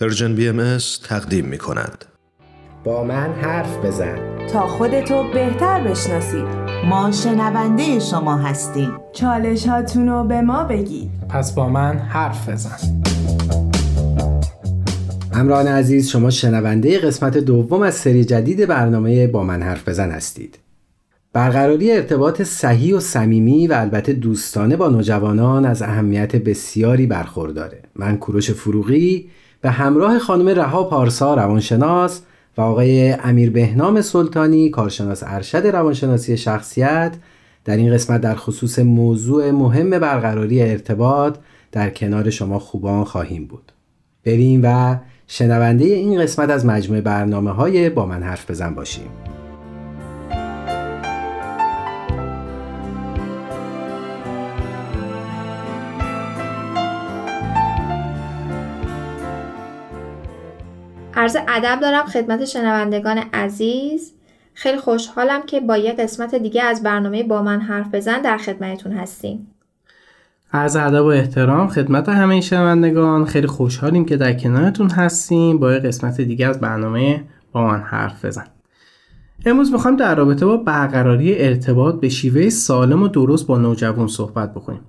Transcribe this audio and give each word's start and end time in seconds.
Persian 0.00 0.34
BMS 0.34 0.78
تقدیم 1.04 1.44
می 1.44 1.58
کند. 1.58 2.04
با 2.84 3.04
من 3.04 3.32
حرف 3.32 3.84
بزن. 3.84 4.46
تا 4.52 4.66
خودتو 4.66 5.24
بهتر 5.34 5.80
بشناسید 5.80 6.44
ما 6.90 7.10
شنونده 7.10 7.98
شما 7.98 8.36
هستیم. 8.36 8.92
چالش 9.12 9.66
هاتونو 9.66 10.24
به 10.24 10.40
ما 10.40 10.64
بگید. 10.64 11.10
پس 11.28 11.54
با 11.54 11.68
من 11.68 11.98
حرف 11.98 12.48
بزن. 12.48 13.02
همراهان 15.34 15.66
عزیز 15.66 16.08
شما 16.08 16.30
شنونده 16.30 16.98
قسمت 16.98 17.38
دوم 17.38 17.82
از 17.82 17.94
سری 17.94 18.24
جدید 18.24 18.66
برنامه 18.66 19.26
با 19.26 19.42
من 19.42 19.62
حرف 19.62 19.88
بزن 19.88 20.10
هستید. 20.10 20.58
برقراری 21.32 21.92
ارتباط 21.92 22.42
صحیح 22.42 22.96
و 22.96 23.00
صمیمی 23.00 23.66
و 23.66 23.72
البته 23.72 24.12
دوستانه 24.12 24.76
با 24.76 24.88
نوجوانان 24.88 25.66
از 25.66 25.82
اهمیت 25.82 26.36
بسیاری 26.36 27.06
برخورداره. 27.06 27.82
من 27.96 28.16
کوروش 28.16 28.50
فروغی 28.50 29.30
به 29.60 29.70
همراه 29.70 30.18
خانم 30.18 30.48
رها 30.48 30.84
پارسا 30.84 31.34
روانشناس 31.34 32.20
و 32.56 32.60
آقای 32.60 33.12
امیر 33.12 33.50
بهنام 33.50 34.00
سلطانی 34.00 34.70
کارشناس 34.70 35.22
ارشد 35.26 35.66
روانشناسی 35.66 36.36
شخصیت 36.36 37.16
در 37.64 37.76
این 37.76 37.94
قسمت 37.94 38.20
در 38.20 38.34
خصوص 38.34 38.78
موضوع 38.78 39.50
مهم 39.50 39.90
برقراری 39.90 40.62
ارتباط 40.62 41.38
در 41.72 41.90
کنار 41.90 42.30
شما 42.30 42.58
خوبان 42.58 43.04
خواهیم 43.04 43.46
بود. 43.46 43.72
بریم 44.24 44.60
و 44.64 44.96
شنونده 45.26 45.84
این 45.84 46.22
قسمت 46.22 46.50
از 46.50 46.66
مجموعه 46.66 47.00
برنامه 47.00 47.50
های 47.50 47.90
با 47.90 48.06
من 48.06 48.22
حرف 48.22 48.50
بزن 48.50 48.74
باشیم. 48.74 49.29
عرض 61.20 61.36
ادب 61.48 61.78
دارم 61.80 62.06
خدمت 62.06 62.44
شنوندگان 62.44 63.18
عزیز. 63.32 64.12
خیلی 64.54 64.78
خوشحالم 64.78 65.42
که 65.46 65.60
با 65.60 65.76
یه 65.76 65.92
قسمت 65.92 66.34
دیگه 66.34 66.62
از 66.62 66.82
برنامه 66.82 67.22
با 67.22 67.42
من 67.42 67.60
حرف 67.60 67.94
بزن 67.94 68.22
در 68.22 68.36
خدمتتون 68.36 68.92
هستیم. 68.92 69.46
عرض 70.52 70.76
ادب 70.76 71.04
و 71.04 71.06
احترام 71.06 71.68
خدمت 71.68 72.08
همه 72.08 72.40
شنوندگان. 72.40 73.24
خیلی 73.24 73.46
خوشحالیم 73.46 74.04
که 74.04 74.16
در 74.16 74.32
کنارتون 74.32 74.90
هستیم. 74.90 75.58
با 75.58 75.72
یه 75.72 75.78
قسمت 75.78 76.20
دیگه 76.20 76.46
از 76.46 76.60
برنامه 76.60 77.24
با 77.52 77.66
من 77.66 77.80
حرف 77.80 78.24
بزن. 78.24 78.46
امروز 79.46 79.72
می‌خوایم 79.72 79.96
در 79.96 80.14
رابطه 80.14 80.46
با 80.46 80.56
برقراری 80.56 81.38
ارتباط 81.38 82.00
به 82.00 82.08
شیوه 82.08 82.48
سالم 82.48 83.02
و 83.02 83.08
درست 83.08 83.46
با 83.46 83.58
نوجوان 83.58 84.06
صحبت 84.06 84.54
بکنیم. 84.54 84.80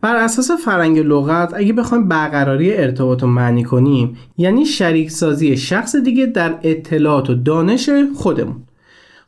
بر 0.00 0.16
اساس 0.16 0.50
فرنگ 0.50 0.98
لغت 0.98 1.54
اگه 1.54 1.72
بخوایم 1.72 2.08
برقراری 2.08 2.76
ارتباط 2.76 3.22
رو 3.22 3.28
معنی 3.28 3.64
کنیم 3.64 4.16
یعنی 4.38 4.66
شریک 4.66 5.10
سازی 5.10 5.56
شخص 5.56 5.96
دیگه 5.96 6.26
در 6.26 6.54
اطلاعات 6.62 7.30
و 7.30 7.34
دانش 7.34 7.90
خودمون. 8.16 8.56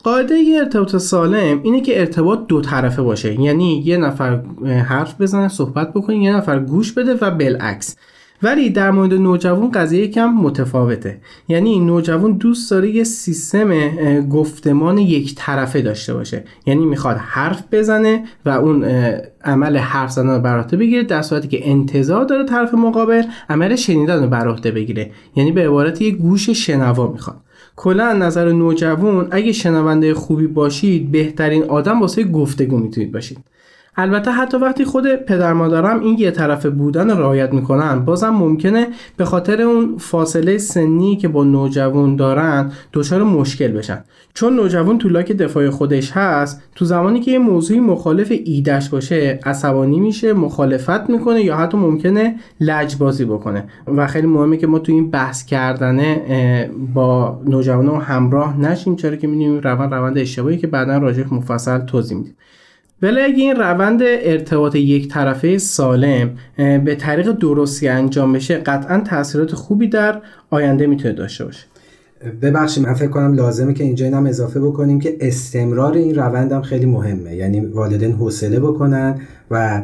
قاعده 0.05 0.35
یه 0.35 0.59
ارتباط 0.59 0.97
سالم 0.97 1.61
اینه 1.63 1.81
که 1.81 2.01
ارتباط 2.01 2.47
دو 2.49 2.61
طرفه 2.61 3.03
باشه. 3.03 3.41
یعنی 3.41 3.83
یه 3.87 3.97
نفر 3.97 4.43
حرف 4.89 5.21
بزنه 5.21 5.49
صحبت 5.49 5.93
بکنه 5.93 6.17
یه 6.17 6.37
نفر 6.37 6.59
گوش 6.59 6.93
بده 6.93 7.15
و 7.21 7.31
بالعکس. 7.31 7.97
ولی 8.43 8.71
در 8.71 8.91
مورد 8.91 9.15
نوجوان 9.15 9.71
قضیه 9.71 10.09
کم 10.09 10.27
متفاوته. 10.27 11.21
یعنی 11.49 11.81
نوجوان 11.81 12.33
دوست 12.33 12.71
داره 12.71 12.91
یه 12.91 13.05
سیستم 13.05 13.89
گفتمان 14.29 14.99
یک 14.99 15.35
طرفه 15.37 15.83
داشته 15.83 16.15
باشه. 16.15 16.45
یعنی 16.67 16.87
می‌خواد 16.87 17.17
حرف 17.17 17.63
بزنه 17.73 18.25
و 18.47 18.51
اون 18.51 18.85
عمل 19.45 19.77
حرف 19.77 20.11
زدن 20.11 20.31
رو 20.31 20.41
بر 20.41 20.63
بگیره 20.63 21.03
در 21.03 21.23
صورتی 21.23 21.49
که 21.49 21.71
انتظار 21.71 22.25
داره 22.25 22.45
طرف 22.45 22.75
مقابل 22.75 23.23
عمل 23.49 23.77
شنیدن 23.77 24.23
رو 24.23 24.29
بر 24.29 24.49
عهده 24.49 24.71
بگیره. 24.71 25.11
یعنی 25.37 25.53
به 25.53 25.67
عبارت 25.67 26.03
یه 26.03 26.11
گوش 26.11 26.51
شنوا 26.51 27.13
می‌خواد. 27.13 27.37
کلا 27.77 28.13
نظر 28.13 28.53
نوجوان 28.53 29.29
اگه 29.31 29.53
شنونده 29.53 30.15
خوبی 30.15 30.47
باشید 30.47 31.13
بهترین 31.13 31.65
آدم 31.65 32.01
واسه 32.01 32.25
گفتگو 32.25 32.79
می‌تونید 32.79 33.13
باشید. 33.13 33.39
البته 33.97 34.31
حتی 34.31 34.57
وقتی 34.57 34.85
خود 34.85 35.17
پدر 35.17 35.53
مادرم 35.53 36.01
این 36.01 36.19
یه 36.19 36.31
طرف 36.31 36.67
بودن 36.67 37.11
رو 37.11 37.19
رعایت 37.19 37.53
می‌کنن 37.53 38.05
بازم 38.05 38.29
ممکنه 38.29 38.87
به 39.17 39.25
خاطر 39.25 39.63
اون 39.63 39.97
فاصله 39.99 40.59
سنی 40.59 41.17
که 41.17 41.29
با 41.29 41.45
نوجوان 41.45 42.17
دارن 42.17 42.73
دچار 42.93 43.23
مشکل 43.23 43.69
بشن. 43.69 44.05
چون 44.35 44.57
نوجوان 44.57 44.99
تو 44.99 45.09
لاک 45.09 45.33
دفاع 45.33 45.71
خودش 45.71 46.13
هست 46.13 46.63
تو 46.75 46.85
زمانی 46.85 47.21
که 47.21 47.31
یه 47.31 47.39
موضوعی 47.39 47.81
مخالف 47.81 48.33
ایدش 48.45 48.89
باشه 48.89 49.41
عصبانی 49.45 50.01
میشه 50.01 50.33
مخالفت 50.33 51.11
می‌کنه 51.11 51.43
یا 51.43 51.57
حتی 51.57 51.77
ممکنه 51.77 52.37
لجبازی 52.61 53.25
بکنه. 53.25 53.65
و 53.97 54.07
خیلی 54.07 54.27
مهمه 54.27 54.57
که 54.57 54.67
ما 54.67 54.79
تو 54.79 54.93
این 54.93 55.11
بحث 55.11 55.45
کردنه 55.45 56.71
با 56.95 57.41
نوجوان 57.47 58.01
همراه 58.01 58.61
نشیم 58.61 58.97
چرا 58.97 59.17
که 59.17 59.27
می‌دونیم 59.27 59.59
روند 59.59 59.95
روند 59.95 60.19
اشتباهی 60.19 60.59
که 60.59 60.67
بعدا 60.67 60.99
راجع 60.99 61.25
مفصل 61.31 61.79
توضیح 61.79 62.19
میدیم. 62.19 62.37
ولی 63.03 63.21
اگه 63.21 63.37
این 63.37 63.57
روند 63.57 64.01
ارتباط 64.03 64.75
یک 64.75 65.09
طرفه 65.09 65.59
سالم 65.59 66.37
به 66.57 66.95
طریق 66.95 67.33
درستی 67.33 67.89
انجام 67.89 68.33
بشه 68.33 68.57
قطعا 68.57 69.01
تاثیرات 69.01 69.55
خوبی 69.55 69.87
در 69.87 70.23
آینده 70.51 70.87
می‌تونه 70.87 71.15
داشته 71.15 71.45
باشه. 71.45 71.65
ببخشید 72.43 72.87
من 72.87 72.95
فکر 72.95 73.09
کنم 73.09 73.35
لازمه 73.35 73.75
که 73.75 73.85
اینجا 73.85 74.07
هم 74.07 74.27
اضافه 74.27 74.61
بکنیم 74.61 75.01
که 75.01 75.17
استمرار 75.21 75.93
این 75.93 76.15
روند 76.15 76.53
هم 76.53 76.63
خیلی 76.63 76.87
مهمه. 76.87 77.37
یعنی 77.37 77.61
والدین 77.61 78.13
حوصله 78.13 78.61
بکنن 78.61 79.21
و 79.51 79.83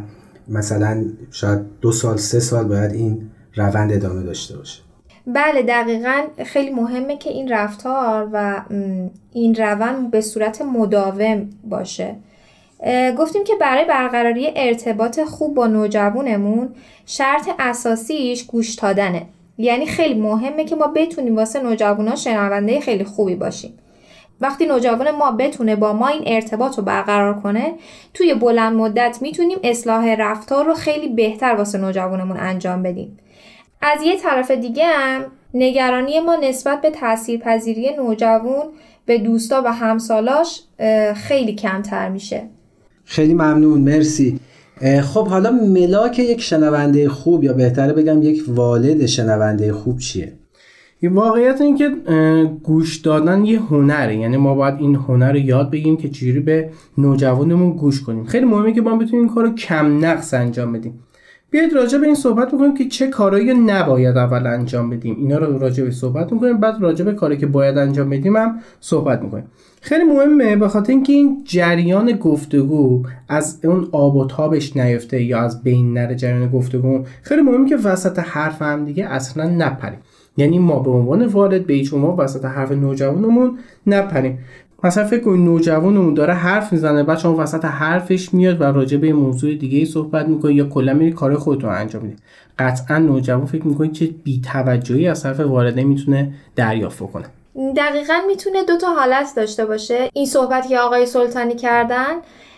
مثلا 0.48 1.04
شاید 1.30 1.60
دو 1.80 1.92
سال 1.92 2.16
سه 2.16 2.40
سال 2.40 2.64
باید 2.64 2.92
این 2.92 3.30
روند 3.54 3.92
ادامه 3.92 4.22
داشته 4.22 4.56
باشه. 4.56 4.82
بله 5.26 5.62
دقیقا 5.62 6.22
خیلی 6.46 6.70
مهمه 6.70 7.16
که 7.16 7.30
این 7.30 7.48
رفتار 7.48 8.28
و 8.32 8.64
این 9.32 9.54
روند 9.54 10.10
به 10.10 10.20
صورت 10.20 10.62
مداوم 10.62 11.50
باشه. 11.64 12.16
گفتیم 13.18 13.44
که 13.44 13.54
برای 13.60 13.84
برقراری 13.84 14.52
ارتباط 14.56 15.20
خوب 15.20 15.54
با 15.54 15.66
نوجوانمون 15.66 16.74
شرط 17.06 17.48
اساسیش 17.58 18.44
گوش 18.46 18.74
دادنه. 18.74 19.26
یعنی 19.58 19.86
خیلی 19.86 20.20
مهمه 20.20 20.64
که 20.64 20.76
ما 20.76 20.86
بتونیم 20.86 21.36
واسه 21.36 21.62
نوجوانا 21.62 22.16
شنونده 22.16 22.80
خیلی 22.80 23.04
خوبی 23.04 23.34
باشیم. 23.34 23.78
وقتی 24.40 24.66
نوجوان 24.66 25.10
ما 25.10 25.30
بتونه 25.30 25.76
با 25.76 25.92
ما 25.92 26.08
این 26.08 26.22
ارتباط 26.26 26.78
رو 26.78 26.84
برقرار 26.84 27.40
کنه 27.40 27.74
توی 28.14 28.34
بلند 28.34 28.76
مدت 28.76 29.18
می‌تونیم 29.20 29.58
اصلاح 29.64 30.14
رفتار 30.14 30.64
رو 30.64 30.74
خیلی 30.74 31.08
بهتر 31.08 31.54
واسه 31.54 31.78
نوجوانمون 31.78 32.36
انجام 32.36 32.82
بدیم. 32.82 33.18
از 33.82 34.02
یه 34.02 34.16
طرف 34.16 34.50
دیگه 34.50 34.86
هم 34.86 35.24
نگرانی 35.54 36.20
ما 36.20 36.36
نسبت 36.36 36.80
به 36.80 36.90
تاثیرپذیری 36.90 37.96
نوجوان 37.96 38.66
به 39.06 39.18
دوستا 39.18 39.62
و 39.64 39.72
همسالاش 39.72 40.62
خیلی 41.14 41.54
کمتر 41.54 42.08
میشه. 42.08 42.42
خیلی 43.08 43.34
ممنون 43.34 43.80
مرسی. 43.80 44.40
خب 45.02 45.28
حالا 45.28 45.50
ملاک 45.50 46.18
یک 46.18 46.40
شنونده 46.40 47.08
خوب 47.08 47.44
یا 47.44 47.52
بهتره 47.52 47.92
بگم 47.92 48.22
یک 48.22 48.44
والد 48.48 49.06
شنونده 49.06 49.72
خوب 49.72 49.98
چیه؟ 49.98 50.32
این 51.00 51.12
واقعیت 51.12 51.60
این 51.60 51.76
که 51.76 51.90
گوش 52.62 52.96
دادن 52.96 53.44
یه 53.44 53.60
هنره 53.60 54.16
یعنی 54.16 54.36
ما 54.36 54.54
باید 54.54 54.74
این 54.78 54.94
هنر 54.94 55.32
رو 55.32 55.38
یاد 55.38 55.70
بگیم 55.70 55.96
که 55.96 56.08
چجوری 56.08 56.40
به 56.40 56.70
نوجوانمون 56.98 57.72
گوش 57.72 58.02
کنیم. 58.02 58.24
خیلی 58.24 58.44
مهمه 58.44 58.72
که 58.72 58.80
ما 58.80 58.96
بتونیم 58.96 59.24
این 59.24 59.34
کار 59.34 59.54
کم 59.54 60.04
نقص 60.04 60.34
انجام 60.34 60.72
بدیم. 60.72 60.94
بیاید 61.50 61.72
راجع 61.72 61.98
به 61.98 62.06
این 62.06 62.14
صحبت 62.14 62.48
بکنیم 62.48 62.74
که 62.74 62.84
چه 62.84 63.06
کارهایی 63.06 63.54
نباید 63.54 64.16
اول 64.16 64.46
انجام 64.46 64.90
بدیم. 64.90 65.16
اینا 65.18 65.38
رو 65.38 65.58
راجع 65.58 65.84
به 65.84 65.90
صحبت 65.90 66.32
می‌کنیم 66.32 66.60
بعد 66.60 66.74
راجع 66.80 67.04
به 67.04 67.12
کاری 67.12 67.36
که 67.36 67.46
باید 67.46 67.78
انجام 67.78 68.10
بدیم 68.10 68.36
هم 68.36 68.58
صحبت 68.80 69.22
می‌کنیم. 69.22 69.44
خیلی 69.80 70.04
مهمه 70.04 70.56
به 70.56 70.68
خاطر 70.68 70.92
اینکه 70.92 71.12
این 71.12 71.44
جریان 71.44 72.12
گفتگو 72.12 73.02
از 73.28 73.60
اون 73.64 73.88
آب 73.92 74.16
و 74.16 74.26
تابش 74.26 74.76
نیفته 74.76 75.22
یا 75.22 75.40
از 75.40 75.62
بین 75.62 75.92
نره 75.92 76.14
جریان 76.14 76.50
گفتگو. 76.50 77.04
خیلی 77.22 77.42
مهمه 77.42 77.68
که 77.68 77.76
وسط 77.76 78.18
حرف 78.18 78.62
هم 78.62 78.84
دیگه 78.84 79.06
اصلا 79.06 79.44
نپریم. 79.44 79.98
یعنی 80.36 80.58
ما 80.58 80.78
به 80.78 80.90
عنوان 80.90 81.26
والد 81.26 81.66
به 81.66 81.74
هیچ 81.74 81.92
وسط 81.92 82.44
حرف 82.44 82.72
نوجوانمون 82.72 83.58
نپریم. 83.86 84.38
مثلا 84.84 85.04
فکر 85.04 85.20
کنید 85.24 85.40
نوجوانمون 85.40 86.14
داره 86.14 86.34
حرف 86.34 86.72
می‌زنه 86.72 87.02
بعد 87.02 87.18
شما 87.18 87.36
وسط 87.42 87.64
حرفش 87.64 88.34
میاد 88.34 88.60
و 88.60 88.64
راجع 88.64 88.96
به 88.96 89.12
موضوع 89.12 89.54
دیگه 89.54 89.78
ای 89.78 89.84
صحبت 89.84 90.28
می‌کنه 90.28 90.54
یا 90.54 90.64
کلا 90.64 90.94
میری 90.94 91.12
کار 91.12 91.34
خودتون 91.34 91.70
انجام 91.70 92.02
می‌دید 92.02 92.18
قطعا 92.58 92.98
نوجوان 92.98 93.46
فکر 93.46 93.66
می‌کنه 93.66 93.88
چه 93.88 94.06
بی‌توجهی 94.24 95.08
از 95.08 95.22
طرف 95.22 95.40
والده 95.40 95.84
می‌تونه 95.84 96.32
دریافت 96.56 97.12
کنه 97.12 97.24
دقیقا 97.76 98.14
می‌تونه 98.28 98.64
دو 98.64 98.76
تا 98.76 98.94
حالت 98.94 99.32
داشته 99.36 99.66
باشه. 99.66 100.10
این 100.12 100.26
صحبت 100.26 100.68
که 100.68 100.78
آقای 100.78 101.06
سلطانی 101.06 101.54
کردن 101.54 102.12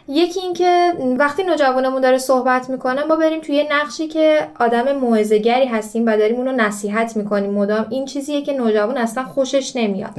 یکی 0.08 0.40
اینکه 0.40 0.92
وقتی 1.18 1.42
نوجوانمون 1.44 2.00
داره 2.00 2.18
صحبت 2.18 2.70
می‌کنه 2.70 3.04
ما 3.04 3.16
بریم 3.16 3.40
توی 3.40 3.64
نقشی 3.70 4.08
که 4.08 4.38
آدم 4.60 4.92
موعظه‌گری 4.92 5.66
هستیم 5.66 6.06
و 6.06 6.16
داریم 6.16 6.36
اونو 6.36 6.52
نصیحت 6.52 7.16
می‌کنیم. 7.16 7.50
مدام 7.50 7.86
این 7.90 8.04
چیزیه 8.04 8.42
که 8.42 8.52
نوجوان 8.52 8.96
اصلا 8.96 9.24
خوشش 9.24 9.72
نمیاد. 9.76 10.10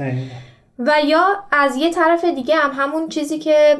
و 0.78 0.92
یا 1.04 1.24
از 1.52 1.76
یه 1.76 1.90
طرف 1.90 2.24
دیگه 2.24 2.56
هم 2.56 2.70
همون 2.82 3.08
چیزی 3.08 3.38
که 3.38 3.78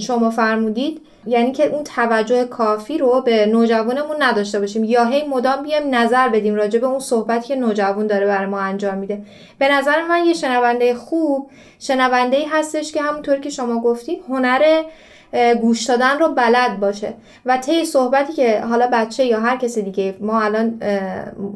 شما 0.00 0.30
فرمودید 0.30 1.00
یعنی 1.26 1.52
که 1.52 1.66
اون 1.66 1.84
توجه 1.84 2.44
کافی 2.44 2.98
رو 2.98 3.20
به 3.20 3.46
نوجوانمون 3.46 4.16
نداشته 4.18 4.60
باشیم. 4.60 4.84
یا 4.84 5.04
هی 5.04 5.26
مدام 5.26 5.62
بیایم 5.62 5.94
نظر 5.94 6.28
بدیم 6.28 6.54
راجع 6.54 6.78
به 6.78 6.86
اون 6.86 7.00
صحبتی 7.00 7.48
که 7.48 7.56
نوجوان 7.56 8.06
داره 8.06 8.26
برای 8.26 8.46
ما 8.46 8.60
انجام 8.60 8.98
میده. 8.98 9.22
به 9.58 9.68
نظر 9.68 10.02
من 10.06 10.24
یه 10.24 10.32
شنونده 10.32 10.94
خوب 10.94 11.50
شنونده 11.78 12.36
ای 12.36 12.44
هستش 12.44 12.92
که 12.92 13.02
همونطور 13.02 13.36
که 13.36 13.50
شما 13.50 13.80
گفتید 13.80 14.22
هنر 14.28 14.82
گوش 15.60 15.84
دادن 15.84 16.18
رو 16.18 16.28
بلد 16.28 16.80
باشه. 16.80 17.14
و 17.46 17.58
طی 17.58 17.84
صحبتی 17.84 18.32
که 18.32 18.60
حالا 18.60 18.88
بچه 18.92 19.24
یا 19.24 19.40
هر 19.40 19.56
کسی 19.56 19.82
دیگه 19.82 20.14
ما 20.20 20.42
الان 20.42 20.80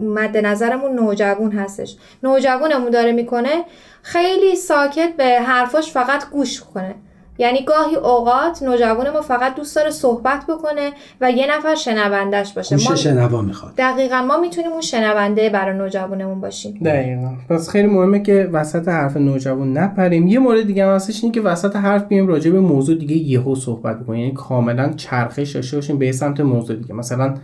مد 0.01 0.37
نظرمون 0.37 0.93
نوجوان 0.93 1.53
هستش. 1.53 1.97
نوجوانمون 2.23 2.91
داره 2.91 3.13
می‌کنه 3.13 3.65
خیلی 4.03 4.57
ساکت 4.57 5.13
به 5.17 5.25
حرفاش 5.25 5.93
فقط 5.93 6.31
گوش 6.31 6.61
کنه 6.61 6.95
یعنی 7.39 7.65
گاهی 7.65 7.97
اوقات 7.97 8.63
نوجوان 8.63 9.11
ما 9.11 9.21
فقط 9.21 9.55
دوست 9.55 9.77
داره 9.77 9.91
صحبت 9.91 10.45
بکنه 10.49 10.93
و 11.21 11.31
یه 11.31 11.57
نفر 11.57 11.75
شنوندش 11.75 12.53
باشه. 12.53 12.77
ما 12.77 12.97
شنوا 12.97 13.43
می‌خواد. 13.43 13.73
دقیقا 13.79 14.23
ما 14.23 14.37
می‌تونیم 14.37 14.71
اون 14.71 14.81
شنونده 14.81 15.51
برای 15.51 15.79
نوجوانمون 15.79 16.41
باشیم. 16.41 16.81
دقیقا. 16.85 17.33
پس 17.49 17.69
خیلی 17.69 17.89
مهمه 17.89 18.23
که 18.23 18.49
وسط 18.53 18.89
حرف 18.89 19.17
نوجوان 19.17 19.79
نپریم. 19.79 20.27
یه 20.27 20.39
مورد 20.39 20.67
دیگه 20.67 20.87
هم 20.87 20.95
هستش 20.95 21.23
اینه 21.23 21.35
که 21.35 21.41
وسط 21.41 21.77
حرف 21.77 22.05
بیم 22.05 22.27
راجع 22.27 22.51
به 22.51 22.61
موضوع 22.61 22.99
دیگه 22.99 23.17
یهو 23.17 23.55
صحبت 23.55 24.01
بکنیم. 24.01 24.21
یعنی 24.21 24.35
کاملا 24.35 24.93
چرخش 24.97 25.51
داشته 25.51 25.77
باشیم 25.77 25.99
به 25.99 26.13
سمت 26.13 26.41
موضوع 26.41 26.77
دیگه. 26.77 26.95
مثلا 26.95 27.35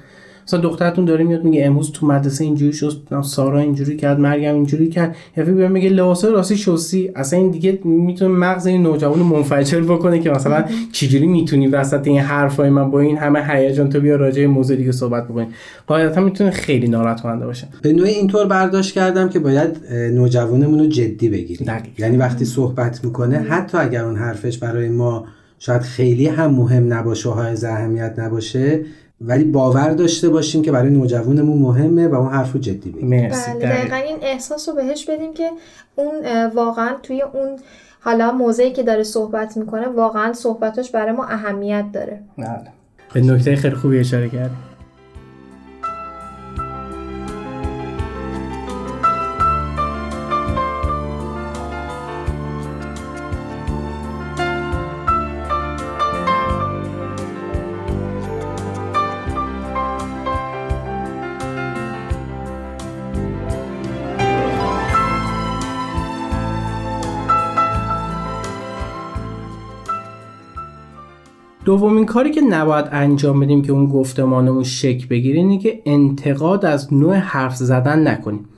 مثلا 0.50 0.60
دخترتون 0.60 1.04
داره 1.04 1.24
میاد 1.24 1.44
میگه 1.44 1.66
امروز 1.66 1.92
تو 1.92 2.06
مدرسه 2.06 2.44
اینجوری 2.44 2.72
شد 2.72 3.02
سارا 3.24 3.58
اینجوری 3.58 3.96
کرد 3.96 4.20
مریم 4.20 4.54
اینجوری 4.54 4.88
کرد. 4.88 5.16
یفی 5.36 5.52
بیاد 5.52 5.70
میگه 5.70 5.88
لباسا 5.88 6.28
راستی 6.28 6.56
شوسی 6.56 7.10
اصلا 7.16 7.38
این 7.38 7.50
دیگه 7.50 7.78
می‌تونه 7.84 8.34
مغز 8.34 8.66
این 8.66 8.82
نوجوان 8.82 9.18
منفجر 9.18 9.80
بکنه 9.80 10.18
که 10.18 10.30
مثلا 10.30 10.64
چجوری 10.92 11.26
می‌تونی 11.26 11.66
وسط 11.66 12.06
این 12.06 12.18
حرفای 12.18 12.70
من 12.70 12.90
با 12.90 13.00
این 13.00 13.16
همه 13.16 13.44
هیجان 13.48 13.88
تو 13.88 14.00
بیا 14.00 14.16
راجع 14.16 14.46
موضوع 14.46 14.76
دیگه 14.76 14.92
صحبت 14.92 15.24
بکنی. 15.28 15.46
قاعدتا 15.86 16.20
می‌تونه 16.20 16.50
خیلی 16.50 16.88
ناراحت 16.88 17.20
کننده 17.20 17.46
باشه. 17.46 17.68
به 17.82 17.92
نوعی 17.92 18.10
اینطور 18.10 18.46
برداشت 18.46 18.94
کردم 18.94 19.28
که 19.28 19.38
باید 19.38 19.78
نوجوانمون 19.92 20.78
رو 20.78 20.86
جدی 20.86 21.28
بگیریم. 21.28 21.72
یعنی 21.98 22.16
وقتی 22.16 22.44
صحبت 22.44 23.04
می‌کنه 23.04 23.38
حتی 23.38 23.78
اگر 23.78 24.04
اون 24.04 24.16
حرفش 24.16 24.58
برای 24.58 24.88
ما 24.88 25.24
شاید 25.58 25.82
خیلی 25.82 26.26
هم 26.26 26.50
مهم 26.50 26.92
نباشه 26.92 27.28
و 27.28 27.32
های 27.32 27.56
اهمیت 27.66 28.14
نباشه 28.18 28.80
ولی 29.20 29.44
باور 29.44 29.90
داشته 29.90 30.28
باشیم 30.28 30.62
که 30.62 30.72
برای 30.72 30.90
نوجوانمون 30.90 31.58
مهمه 31.58 32.08
و 32.08 32.14
اون 32.14 32.32
حرف 32.32 32.52
رو 32.52 32.60
جدی 32.60 32.90
بگیریم 32.90 33.10
بله 33.10 33.54
دقیقا. 33.54 33.96
این 33.96 34.16
احساس 34.22 34.68
رو 34.68 34.74
بهش 34.74 35.04
بدیم 35.04 35.34
که 35.34 35.50
اون 35.96 36.46
واقعا 36.54 36.94
توی 37.02 37.22
اون 37.22 37.58
حالا 38.00 38.32
موضعی 38.32 38.72
که 38.72 38.82
داره 38.82 39.02
صحبت 39.02 39.56
می‌کنه 39.56 39.88
واقعا 39.88 40.32
صحبتش 40.32 40.90
برای 40.90 41.12
ما 41.12 41.24
اهمیت 41.24 41.84
داره. 41.92 42.20
بله. 42.38 42.46
به 43.14 43.20
نکته 43.20 43.56
خیلی 43.56 43.74
خوبی 43.74 43.98
اشاره 43.98 44.28
کردیم 44.28 44.58
دومین 71.70 72.06
کاری 72.06 72.30
که 72.30 72.40
نباید 72.40 72.86
انجام 72.92 73.40
بدیم 73.40 73.62
که 73.62 73.72
اون 73.72 73.86
گفتمانمون 73.86 74.64
شک 74.64 75.08
بگیره 75.08 75.38
اینه 75.38 75.58
که 75.58 75.82
انتقاد 75.86 76.64
از 76.64 76.94
نوع 76.94 77.14
حرف 77.14 77.56
زدن 77.56 78.08
نکنیم. 78.08 78.48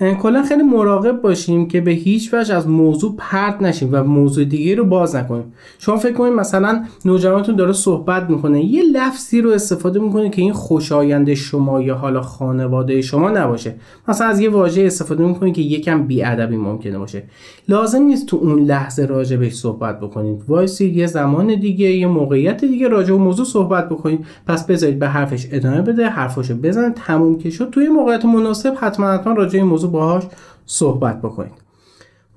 کلا 0.00 0.42
خیلی 0.42 0.62
مراقب 0.62 1.22
باشیم 1.22 1.68
که 1.68 1.80
به 1.80 1.90
هیچ 1.90 2.34
وجه 2.34 2.54
از 2.54 2.68
موضوع 2.68 3.14
پرت 3.18 3.62
نشیم 3.62 3.88
و 3.92 4.04
موضوع 4.04 4.44
دیگه 4.44 4.74
رو 4.74 4.84
باز 4.84 5.16
نکنیم. 5.16 5.52
شما 5.78 5.96
فکر 5.96 6.12
کنید 6.12 6.32
مثلا 6.32 6.84
نوجوانتون 7.04 7.56
داره 7.56 7.72
صحبت 7.72 8.30
می‌کنه 8.30 8.64
یه 8.64 8.82
لفظی 8.82 9.40
رو 9.40 9.50
استفاده 9.50 10.00
می‌کنه 10.00 10.30
که 10.30 10.42
این 10.42 10.52
خوشایند 10.52 11.34
شما 11.34 11.80
یا 11.80 11.94
حالا 11.94 12.22
خانواده 12.22 13.02
شما 13.02 13.30
نباشه. 13.30 13.74
مثلا 14.08 14.26
از 14.26 14.40
یه 14.40 14.50
واژه 14.50 14.82
استفاده 14.82 15.26
می‌کنید 15.26 15.54
که 15.54 15.62
یکم 15.62 16.02
بیادبی 16.02 16.56
ممکنه 16.56 16.98
باشه. 16.98 17.22
لازم 17.68 18.02
نیست 18.02 18.26
تو 18.26 18.36
اون 18.36 18.58
لحظه 18.58 19.06
راجع 19.06 19.36
بهش 19.36 19.54
صحبت 19.54 20.00
بکنید. 20.00 20.42
وایسید 20.48 20.96
یه 20.96 21.06
زمان 21.06 21.60
دیگه 21.60 21.86
یه 21.86 22.06
موقعیت 22.06 22.64
دیگه 22.64 22.88
راجع 22.88 23.12
به 23.12 23.18
موضوع 23.18 23.46
صحبت 23.46 23.88
بکنید. 23.88 24.26
پس 24.46 24.66
بذارید 24.66 24.98
به 24.98 25.08
حرفش 25.08 25.46
ادامه 25.52 25.82
بده 25.82 26.06
حرفاشو 26.06 26.54
بزنید 26.54 26.94
تموم 26.94 27.38
که 27.38 27.50
شد 27.50 27.70
توی 27.70 27.88
موقعیت 27.88 28.24
مناسب 28.24 28.74
حتما 28.80 29.06
حتما 29.06 29.32
راجع 29.32 29.58
به 29.58 29.64
موضوع 29.64 29.89
باهاش 29.90 30.22
صحبت 30.66 31.22
بکنید. 31.22 31.52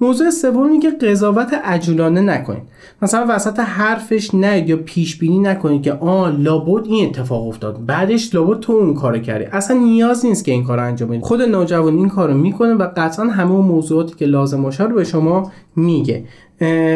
موضوع 0.01 0.29
سوم 0.29 0.79
که 0.79 0.89
قضاوت 0.91 1.53
عجولانه 1.53 2.21
نکنید. 2.21 2.63
مثلا 3.01 3.25
وسط 3.29 3.59
حرفش 3.59 4.35
نه 4.35 4.69
یا 4.69 4.77
پیش 4.77 5.17
بینی 5.17 5.39
نکنید 5.39 5.83
که 5.83 5.93
آ 5.93 6.29
لابد 6.29 6.85
این 6.87 7.09
اتفاق 7.09 7.47
افتاد. 7.47 7.85
بعدش 7.85 8.35
لابد 8.35 8.59
تو 8.59 8.73
اون 8.73 8.93
کارو 8.93 9.19
کردی. 9.19 9.45
اصلا 9.45 9.77
نیاز 9.77 10.25
نیست 10.25 10.45
که 10.45 10.51
این 10.51 10.63
کار 10.63 10.79
انجام 10.79 11.09
بدید 11.09 11.21
خود 11.21 11.41
نوجوان 11.41 11.97
این 11.97 12.09
کارو 12.09 12.33
می‌کنه 12.33 12.73
و 12.73 12.89
قطعا 12.95 13.25
همه 13.25 13.51
اون 13.51 13.65
موضوعاتی 13.65 14.15
که 14.15 14.25
لازم 14.25 14.63
باشه 14.63 14.83
رو 14.83 14.95
به 14.95 15.03
شما 15.03 15.51
میگه. 15.75 16.25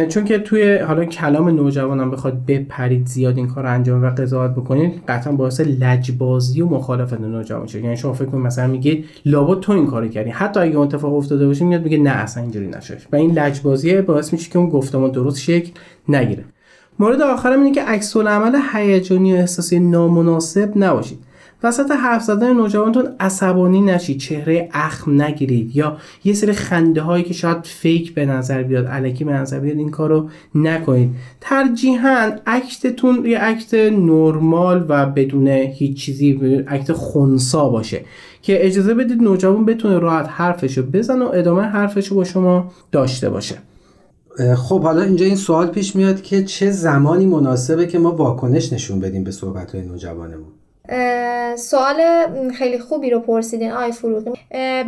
چون 0.09 0.25
که 0.25 0.39
توی 0.39 0.77
حالا 0.77 1.05
کلام 1.05 1.49
نوجوانم 1.49 2.11
بخواد 2.11 2.45
بپرید 2.45 3.07
زیاد 3.07 3.37
این 3.37 3.47
کار 3.47 3.65
انجام 3.65 4.03
و 4.03 4.09
قضاوت 4.09 4.51
بکنید 4.51 5.03
قطعا 5.07 5.33
باعث 5.33 5.59
لجبازی 5.59 6.61
و 6.61 6.65
مخالفت 6.65 7.21
نوجوان 7.21 7.61
میشه 7.61 7.81
یعنی 7.81 7.97
شما 7.97 8.13
فکر 8.13 8.25
کنید 8.25 8.45
مثلا 8.45 8.67
میگید 8.67 9.05
لابد 9.25 9.59
تو 9.59 9.71
این 9.71 9.87
کارو 9.87 10.07
کردی. 10.07 10.29
حتی 10.29 10.59
اگه 10.59 10.75
اون 10.75 10.87
اتفاق 10.87 11.13
افتاده 11.13 11.47
باشه 11.47 11.65
میاد 11.65 11.83
میگه 11.83 11.97
نه 11.97 12.09
اصلا 12.09 12.43
اینجوری 12.43 12.67
نشه 12.67 12.97
و 13.11 13.15
این 13.15 13.31
لجبازی 13.31 14.01
باعث 14.01 14.33
میشه 14.33 14.51
که 14.51 14.59
اون 14.59 14.69
گفتمان 14.69 15.11
درست 15.11 15.39
شکل 15.39 15.71
نگیره. 16.09 16.43
مورد 16.99 17.21
آخرم 17.21 17.59
اینه 17.63 17.75
که 17.75 17.83
عکس 17.83 18.17
العمل 18.17 18.59
هیجانی 18.73 19.33
و 19.33 19.35
احساسی 19.35 19.79
نامناسب 19.79 20.71
نباشید. 20.75 21.19
وسط 21.63 21.91
حرف 21.91 22.23
زدن 22.23 22.53
نوجوانتون 22.53 23.07
عصبانی 23.19 23.81
نشید 23.81 24.17
چهره 24.17 24.69
اخم 24.73 25.21
نگیرید 25.21 25.75
یا 25.75 25.97
یه 26.23 26.33
سری 26.33 26.53
خنده 26.53 27.01
هایی 27.01 27.23
که 27.23 27.33
شاید 27.33 27.57
فیک 27.63 28.13
به 28.13 28.25
نظر 28.25 28.63
بیاد 28.63 28.85
علکی 28.85 29.23
به 29.23 29.33
نظر 29.33 29.59
بیاد 29.59 29.77
این 29.77 29.91
کارو 29.91 30.29
نکنید. 30.55 31.09
ترجیحاً 31.41 32.31
اکتتون 32.45 33.25
یه 33.25 33.37
اکت 33.41 33.73
نرمال 33.73 34.85
و 34.89 35.05
بدون 35.05 35.47
هیچ 35.47 35.97
چیزی 35.97 36.63
اکت 36.67 36.93
خونسا 36.93 37.69
باشه 37.69 38.01
که 38.41 38.65
اجازه 38.65 38.93
بدید 38.93 39.21
نوجوان 39.21 39.65
بتونه 39.65 39.99
راحت 39.99 40.27
حرفشو 40.29 40.83
بزن 40.83 41.21
و 41.21 41.29
ادامه 41.33 41.61
حرفشو 41.61 42.15
با 42.15 42.23
شما 42.23 42.71
داشته 42.91 43.29
باشه. 43.29 43.55
خب 44.55 44.81
حالا 44.81 45.01
اینجا 45.01 45.25
این 45.25 45.35
سوال 45.35 45.67
پیش 45.67 45.95
میاد 45.95 46.21
که 46.21 46.43
چه 46.43 46.71
زمانی 46.71 47.25
مناسبه 47.25 47.87
که 47.87 47.99
ما 47.99 48.11
واکنش 48.11 48.73
نشون 48.73 48.99
بدیم 48.99 49.23
به 49.23 49.31
صحبت 49.31 49.75
های 49.75 49.85
نوجوانمون؟ 49.85 50.47
سوال 51.57 52.01
خیلی 52.51 52.79
خوبی 52.79 53.09
رو 53.09 53.19
پرسیدین 53.19 53.71
آی 53.71 53.91
فروغی. 53.91 54.31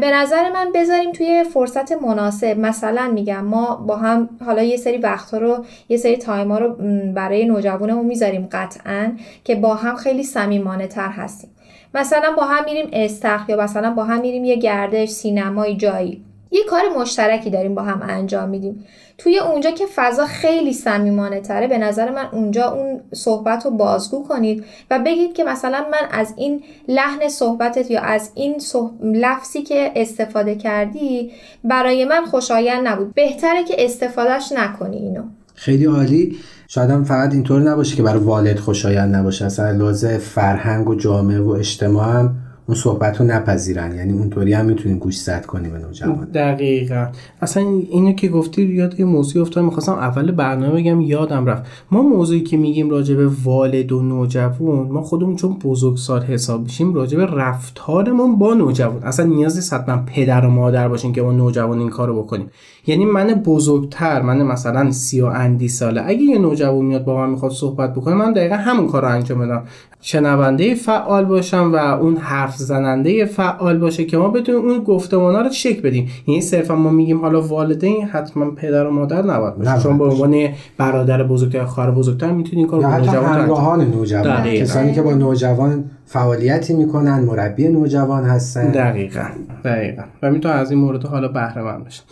به 0.02 0.12
نظر 0.14 0.52
من 0.52 0.72
بذاریم 0.76 1.12
توی 1.12 1.44
فرصت 1.54 1.92
مناسب. 1.92 2.60
مثلا 2.60 3.12
میگم 3.14 3.46
ما 3.46 3.76
با 3.76 3.96
هم 3.96 4.30
حالا 4.46 4.64
یه 4.64 4.78
سری 4.78 4.98
وقتها 4.98 5.38
رو 5.38 5.66
یه 5.90 5.98
سری 5.98 6.18
تایما 6.18 6.58
رو 6.58 6.76
برای 7.14 7.46
نوجوانمون 7.46 8.06
می‌ذاریم 8.06 8.50
قطعا 8.52 9.12
که 9.44 9.56
با 9.56 9.76
هم 9.76 9.96
خیلی 9.96 10.24
صمیمانه 10.24 10.88
تر 10.88 11.10
هستیم. 11.10 11.50
مثلا 11.94 12.32
با 12.38 12.44
هم 12.44 12.66
میریم 12.66 12.90
استخ 12.94 13.50
یا 13.50 13.58
مثلا 13.58 13.92
با 13.92 14.04
هم 14.04 14.22
میریم 14.22 14.46
یه 14.46 14.56
گردش 14.56 15.10
سینمای 15.10 15.76
جایی. 15.76 16.24
یه 16.52 16.64
کار 16.70 16.82
مشترکی 16.98 17.50
داریم 17.50 17.76
با 17.76 17.82
هم 17.82 18.02
انجام 18.10 18.50
میدیم. 18.50 18.86
توی 19.18 19.40
اونجا 19.40 19.72
که 19.72 19.86
فضا 19.96 20.26
خیلی 20.26 20.74
صمیمانه 20.74 21.42
تره 21.42 21.68
به 21.68 21.78
نظر 21.78 22.12
من 22.12 22.26
اونجا 22.32 22.72
اون 22.72 23.02
صحبت 23.14 23.66
رو 23.66 23.72
بازگو 23.72 24.24
کنید 24.24 24.66
و 24.92 25.00
بگید 25.00 25.34
که 25.34 25.44
مثلا 25.44 25.86
من 25.92 26.08
از 26.12 26.34
این 26.38 26.64
لحن 26.88 27.30
صحبتت 27.30 27.92
یا 27.92 28.02
از 28.02 28.32
این 28.36 28.60
صح... 28.60 28.90
لفظی 29.02 29.62
که 29.62 29.92
استفاده 29.96 30.56
کردی 30.56 31.32
برای 31.64 32.06
من 32.06 32.26
خوشایند 32.26 32.88
نبود. 32.88 33.14
بهتره 33.14 33.64
که 33.64 33.86
استفادهش 33.86 34.52
نکنی 34.52 34.98
اینو. 34.98 35.24
خیلی 35.56 35.86
عالی. 35.86 36.38
شاید 36.68 36.90
هم 36.90 37.04
فقط 37.04 37.34
اینطور 37.34 37.62
نباشه 37.62 37.96
که 37.96 38.04
برای 38.04 38.20
والد 38.20 38.60
خوشایند 38.60 39.16
نباشه. 39.16 39.46
اصلا 39.46 39.72
لازم 39.72 40.18
فرهنگ 40.18 40.90
و 40.90 40.96
جامعه 40.96 41.40
و 41.40 41.50
اجتماع 41.50 42.06
هم 42.06 42.36
اون 42.70 42.78
صحبت 42.78 43.20
رو 43.20 43.26
نپذیرن. 43.26 43.96
یعنی 43.96 44.14
اونطوری 44.14 44.54
هم 44.54 44.66
می‌تونیم 44.66 44.98
گوش 44.98 45.18
زد 45.18 45.46
کنیم 45.46 45.72
به 45.72 45.78
نوجوان. 45.78 46.28
دقیقا. 46.34 47.08
اصلا 47.42 47.64
اینو 47.90 48.12
که 48.12 48.28
گفتی 48.28 48.62
یاد 48.62 49.00
یه 49.00 49.06
موضوع 49.06 49.42
افتاد 49.42 49.64
می‌خواستم 49.64 49.94
اول 49.94 50.32
برنامه 50.32 50.76
بگم 50.76 51.02
یادم 51.02 51.46
رفت. 51.46 51.64
ما 51.92 52.02
موضوعی 52.02 52.42
که 52.42 52.58
میگیم 52.58 52.90
راجع 52.90 53.16
به 53.16 53.28
والد 53.44 53.92
و 53.92 54.02
نوجوان 54.02 54.88
ما 54.88 55.02
خودمون 55.02 55.36
چون 55.36 55.58
بزرگسال 55.64 56.22
حساب 56.22 56.62
میشیم 56.62 56.94
راجع 56.94 57.18
به 57.18 57.26
رفتارمون 57.26 58.40
با 58.40 58.54
نوجوان. 58.54 59.04
اصلا 59.04 59.26
نیازی 59.26 59.58
نیست 59.58 59.74
حتما 59.74 60.04
پدر 60.06 60.46
و 60.46 60.50
مادر 60.50 60.88
باشین 60.88 61.14
که 61.14 61.22
ما 61.22 61.32
نوجوان 61.32 61.80
این 61.80 61.90
کارو 61.90 62.24
بکنیم. 62.24 62.50
یعنی 62.88 63.06
من 63.06 63.28
بزرگتر 63.28 64.22
من 64.22 64.42
مثلا 64.42 64.92
سی 64.92 65.22
و 65.22 65.26
اندی 65.26 65.68
ساله. 65.68 66.02
اگه 66.06 66.22
یه 66.22 66.38
نوجوان 66.38 66.86
میاد 66.86 67.06
با 67.06 67.18
من 67.18 67.30
می‌خواد 67.30 67.52
صحبت 67.52 67.94
بکنه 67.94 68.16
من 68.16 68.34
دقیقا 68.34 68.56
همون 68.56 68.88
کار 68.88 69.02
رو 69.02 69.08
انجام 69.08 69.40
بدم 69.40 69.64
شنونده 70.02 70.76
فعال 70.76 71.26
باشم 71.26 71.72
و 71.74 71.76
اون 71.76 72.18
حرف 72.18 72.59
زننده 72.64 73.26
فعال 73.26 73.78
باشه 73.78 74.06
که 74.06 74.18
ما 74.18 74.30
بتونیم 74.30 74.70
اون 74.70 74.84
گفتمانا 74.84 75.42
رو 75.42 75.50
چک 75.50 75.82
بدیم. 75.82 76.08
یعنی 76.28 76.42
صرفا 76.42 76.76
ما 76.76 76.90
میگیم 76.90 77.22
حالا 77.22 77.42
والدین 77.42 78.06
حتما 78.06 78.52
پدر 78.52 78.88
و 78.88 78.92
مادر 78.92 79.22
نباید 79.22 79.56
باشه. 79.56 79.84
چون 79.84 79.98
به 79.98 80.04
عنوان 80.04 80.50
برادر 80.78 81.24
بزرگتر 81.24 81.66
خواهر 81.66 81.92
بزرگتر 81.92 82.32
می‌تونین 82.32 82.68
کار 82.68 82.82
یا 82.82 82.90
حتی 82.90 83.08
همراهان 83.08 83.82
نوجوان 83.82 84.44
کسانی 84.44 84.94
که 84.94 85.02
با 85.02 85.14
نوجوان 85.14 85.84
فعالیتی 86.06 86.74
می‌کنن 86.74 87.20
مربی 87.20 87.68
نوجوان 87.68 88.24
هستن. 88.24 88.72
دقیقا. 88.72 89.26
دقیقا. 89.64 90.04
و 90.24 90.32
می‌تونن 90.32 90.54
از 90.54 90.72
این 90.72 90.80
مورد 90.80 91.04
حالا 91.04 91.28
بهره 91.28 91.62
مند 91.62 91.86
بشن 91.86 92.04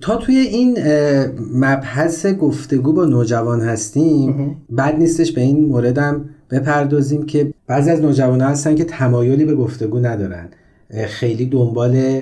تا 0.00 0.16
توی 0.16 0.36
این 0.36 0.78
مبحث 1.54 2.26
گفتگو 2.26 2.92
با 2.92 3.04
نوجوان 3.04 3.60
هستیم 3.60 4.56
بد 4.78 4.94
نیستش 4.98 5.32
به 5.32 5.40
این 5.40 5.66
موردم 5.66 6.24
بپردازیم 6.50 7.26
که 7.26 7.52
بعضی 7.68 7.90
از 7.90 8.02
نوجوان 8.02 8.40
هستن 8.40 8.74
که 8.74 8.84
تمایلی 8.84 9.44
به 9.44 9.54
گفتگو 9.54 9.98
ندارن. 9.98 10.48
خیلی 11.06 11.46
دنبال 11.46 12.20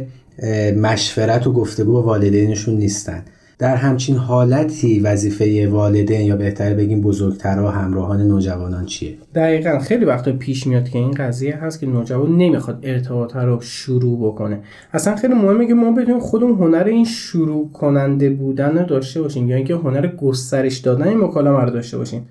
مشورت 0.76 1.47
و 1.47 1.53
گفتگو 1.53 1.93
با 1.93 2.03
والدینشون 2.03 2.76
نیستن. 2.76 3.23
در 3.59 3.76
همچین 3.76 4.17
حالتی 4.17 5.00
وظیفه 5.00 5.69
والدین 5.69 6.21
یا 6.21 6.37
بهتر 6.37 6.75
بگیم 6.75 7.00
بزرگترها 7.00 7.71
همراهان 7.71 8.23
نوجوانان 8.23 8.85
چیه؟ 8.85 9.15
دقیقا. 9.35 9.79
خیلی 9.79 10.05
وقتا 10.05 10.33
پیش 10.33 10.67
میاد 10.67 10.88
که 10.88 10.99
این 10.99 11.11
قضیه 11.11 11.57
هست 11.57 11.81
که 11.81 11.87
نوجوان 11.87 12.37
نمی‌خواد 12.37 12.79
ارتباط 12.83 13.37
رو 13.37 13.61
شروع 13.61 14.19
بکنه. 14.19 14.61
اصلا 14.93 15.17
خیلی 15.17 15.35
مهمه 15.35 15.67
که 15.67 15.75
ما 15.75 15.93
بدونیم 15.93 16.21
خودمون 16.21 16.59
هنر 16.59 16.85
این 16.85 17.05
شروع 17.05 17.71
کننده 17.73 18.31
بودن 18.31 18.79
رو 18.79 18.85
داشته 18.85 19.23
باشیم 19.23 19.49
یا 19.49 19.57
اینکه 19.57 19.75
هنر 19.75 20.07
گسترش 20.07 20.79
دادن 20.79 21.09
این 21.09 21.19
مکالمه 21.19 21.61
رو 21.61 21.71
داشته 21.71 21.99
باشیم. 21.99 22.29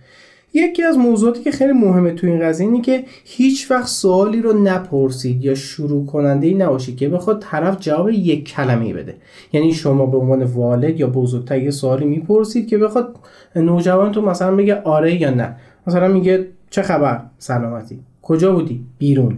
یکی 0.55 0.83
از 0.83 0.97
موضوعاتی 0.97 1.43
که 1.43 1.51
خیلی 1.51 1.74
مهمه 1.74 2.12
تو 2.12 2.27
این 2.27 2.39
قضیه 2.39 2.67
اینه 2.67 2.81
که 2.81 3.03
هیچ 3.24 3.71
وقت 3.71 3.88
سوالی 3.88 4.41
رو 4.41 4.63
نپرسید 4.63 5.45
یا 5.45 5.55
شروع 5.55 6.05
کننده 6.05 6.47
ای 6.47 6.53
نباشید 6.53 6.97
که 6.97 7.09
بخواد 7.09 7.41
طرف 7.41 7.77
جواب 7.79 8.09
یک 8.09 8.47
کلمه 8.47 8.93
بده. 8.93 9.15
یعنی 9.53 9.74
شما 9.74 10.05
به 10.05 10.17
عنوان 10.17 10.43
والد 10.43 11.00
یا 11.00 11.07
بزرگتر 11.07 11.57
یه 11.57 11.71
سوالی 11.71 12.05
می‌پرسید 12.05 12.67
که 12.67 12.77
بخواد 12.77 13.15
نوجوان 13.55 14.12
تو 14.12 14.21
مثلا 14.21 14.55
بگه 14.55 14.81
آره 14.81 15.21
یا 15.21 15.29
نه. 15.29 15.55
مثلا 15.88 16.07
میگه 16.07 16.47
چه 16.69 16.81
خبر؟ 16.81 17.21
سلامتی. 17.38 18.00
کجا 18.21 18.51
بودی؟ 18.51 18.85
بیرون. 18.97 19.38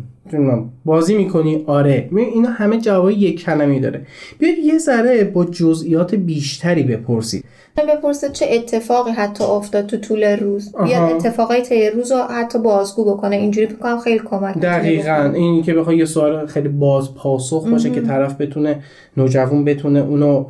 بازی 0.85 1.17
می‌کنی؟ 1.17 1.63
آره. 1.67 2.09
اینا 2.15 2.49
همه 2.49 2.77
جواب 2.77 3.11
یک 3.11 3.43
کلمه 3.43 3.79
داره. 3.79 4.01
بیاید 4.39 4.57
یه 4.57 4.77
ذره 4.77 5.23
با 5.23 5.45
جزئیات 5.45 6.15
بیشتری 6.15 6.83
بپرسید. 6.83 7.43
بپرسه 7.77 8.29
چه 8.29 8.45
اتفاقی 8.51 9.11
حتی 9.11 9.43
افتاد 9.43 9.85
تو 9.85 9.97
طول 9.97 10.23
روز؟ 10.23 10.73
یا 10.87 11.07
اتفاقای 11.07 11.61
طی 11.61 11.89
روز 11.89 12.11
رو 12.11 12.17
حتی 12.17 12.59
بازگو 12.59 13.05
بکنه؟ 13.05 13.35
اینجوری 13.35 13.67
بکنم 13.67 13.99
خیلی 13.99 14.19
کمک 14.19 14.57
دقیقا. 14.57 15.31
این 15.35 15.63
که 15.63 15.73
بخوای 15.73 15.97
یه 15.97 16.05
سوال 16.05 16.45
خیلی 16.45 16.67
باز 16.67 17.15
پاسخ 17.15 17.67
باشه 17.67 17.89
که 17.89 18.01
طرف 18.01 18.41
بتونه 18.41 18.83
نوجوان 19.17 19.65
بتونه 19.65 19.99
اونو 19.99 20.45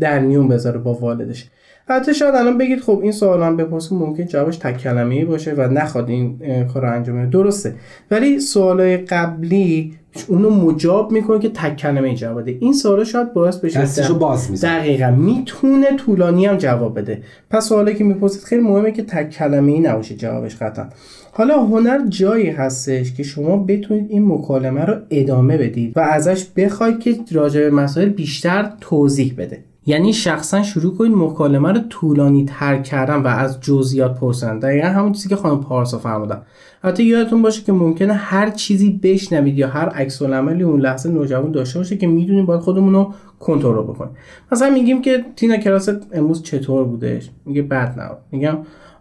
در 0.00 0.18
میون 0.18 0.48
بذاره 0.48 0.78
با 0.78 0.94
والدش. 0.94 1.46
حتی 1.88 2.14
شاید 2.14 2.34
الان 2.34 2.58
بگید 2.58 2.80
خب 2.80 3.00
این 3.02 3.12
سوال 3.12 3.42
هم 3.42 3.56
بپرسیم 3.56 3.98
ممکن 3.98 4.24
جوابش 4.26 4.56
تک 4.56 4.78
کلمه 4.78 5.24
باشه 5.24 5.54
و 5.54 5.60
نخواد 5.60 6.08
این 6.08 6.38
کار 6.74 6.82
رو 6.82 6.92
انجام 6.92 7.18
بده. 7.18 7.30
درسته. 7.30 7.74
ولی 8.10 8.40
سوالای 8.40 8.96
قبلی 8.96 9.94
اونو 10.28 10.50
مجاب 10.50 11.12
می‌کنه 11.12 11.38
که 11.38 11.48
تک 11.48 11.76
کلمه 11.76 12.14
جواب 12.14 12.40
بده. 12.40 12.56
این 12.60 12.72
سوالا 12.72 13.04
شاید 13.04 13.32
باعث 13.32 13.56
بشه 13.56 13.80
دستشو 13.80 14.18
باز 14.18 14.50
می‌زنه. 14.50 14.78
دقیقا. 14.78 15.10
می‌تونه 15.10 15.96
طولانی 15.96 16.46
هم 16.46 16.56
جواب 16.56 16.98
بده. 16.98 17.22
پس 17.50 17.68
سوالی 17.68 17.94
که 17.94 18.04
می‌پرسید 18.04 18.42
خیلی 18.42 18.62
مهمه 18.62 18.92
که 18.92 19.02
تک 19.02 19.30
کلمه 19.30 19.72
ای 19.72 19.80
نباشه 19.80 20.14
جوابش 20.14 20.56
قطعا. 20.56 20.86
حالا 21.32 21.62
هنر 21.64 22.06
جایی 22.08 22.50
هستش 22.50 23.14
که 23.14 23.22
شما 23.22 23.56
بتونید 23.56 24.06
این 24.10 24.26
مکالمه 24.26 24.84
رو 24.84 24.94
ادامه 25.10 25.56
بدید 25.56 25.92
و 25.96 26.00
ازش 26.00 26.46
بخواید 26.56 27.00
که 27.00 27.16
راجع 27.32 27.60
به 27.60 27.70
مسائل 27.70 28.08
بیشتر 28.08 28.72
توضیح 28.80 29.34
بده. 29.38 29.58
یعنی 29.88 30.12
شخصا 30.12 30.62
شروع 30.62 30.96
کنید 30.96 31.12
مکالمه 31.12 31.72
رو 31.72 31.80
طولانی 31.88 32.44
تر 32.44 32.78
کردن 32.78 33.16
و 33.16 33.26
از 33.26 33.60
جزئیات 33.60 34.18
پرسیدن. 34.20 34.58
دقیقا 34.58 34.88
همون 34.88 35.12
چیزی 35.12 35.28
که 35.28 35.36
خانم 35.36 35.60
پارسا 35.60 35.98
فرمودن. 35.98 36.42
حتی 36.82 37.04
یادتون 37.04 37.42
باشه 37.42 37.62
که 37.62 37.72
ممکنه 37.72 38.12
هر 38.12 38.50
چیزی 38.50 39.00
بشنوید 39.02 39.58
یا 39.58 39.68
هر 39.68 39.88
عکس 39.88 40.22
العملی 40.22 40.62
اون 40.62 40.80
لحظه 40.80 41.10
نوجوان 41.10 41.52
داشته 41.52 41.78
باشه 41.78 41.96
که 41.96 42.06
می‌دونیم 42.06 42.46
باید 42.46 42.60
خودمون 42.60 42.94
رو 42.94 43.14
کنترل 43.40 43.82
بکنیم 43.82 44.10
مثلا 44.52 44.70
میگیم 44.70 45.02
که 45.02 45.24
تینا 45.36 45.56
کلاس 45.56 45.88
امروز 46.12 46.42
چطور 46.42 46.84
بودش؟ 46.84 47.30
میگه 47.46 47.62
بد 47.62 48.00
نبود. 48.00 48.18
میگم 48.32 48.58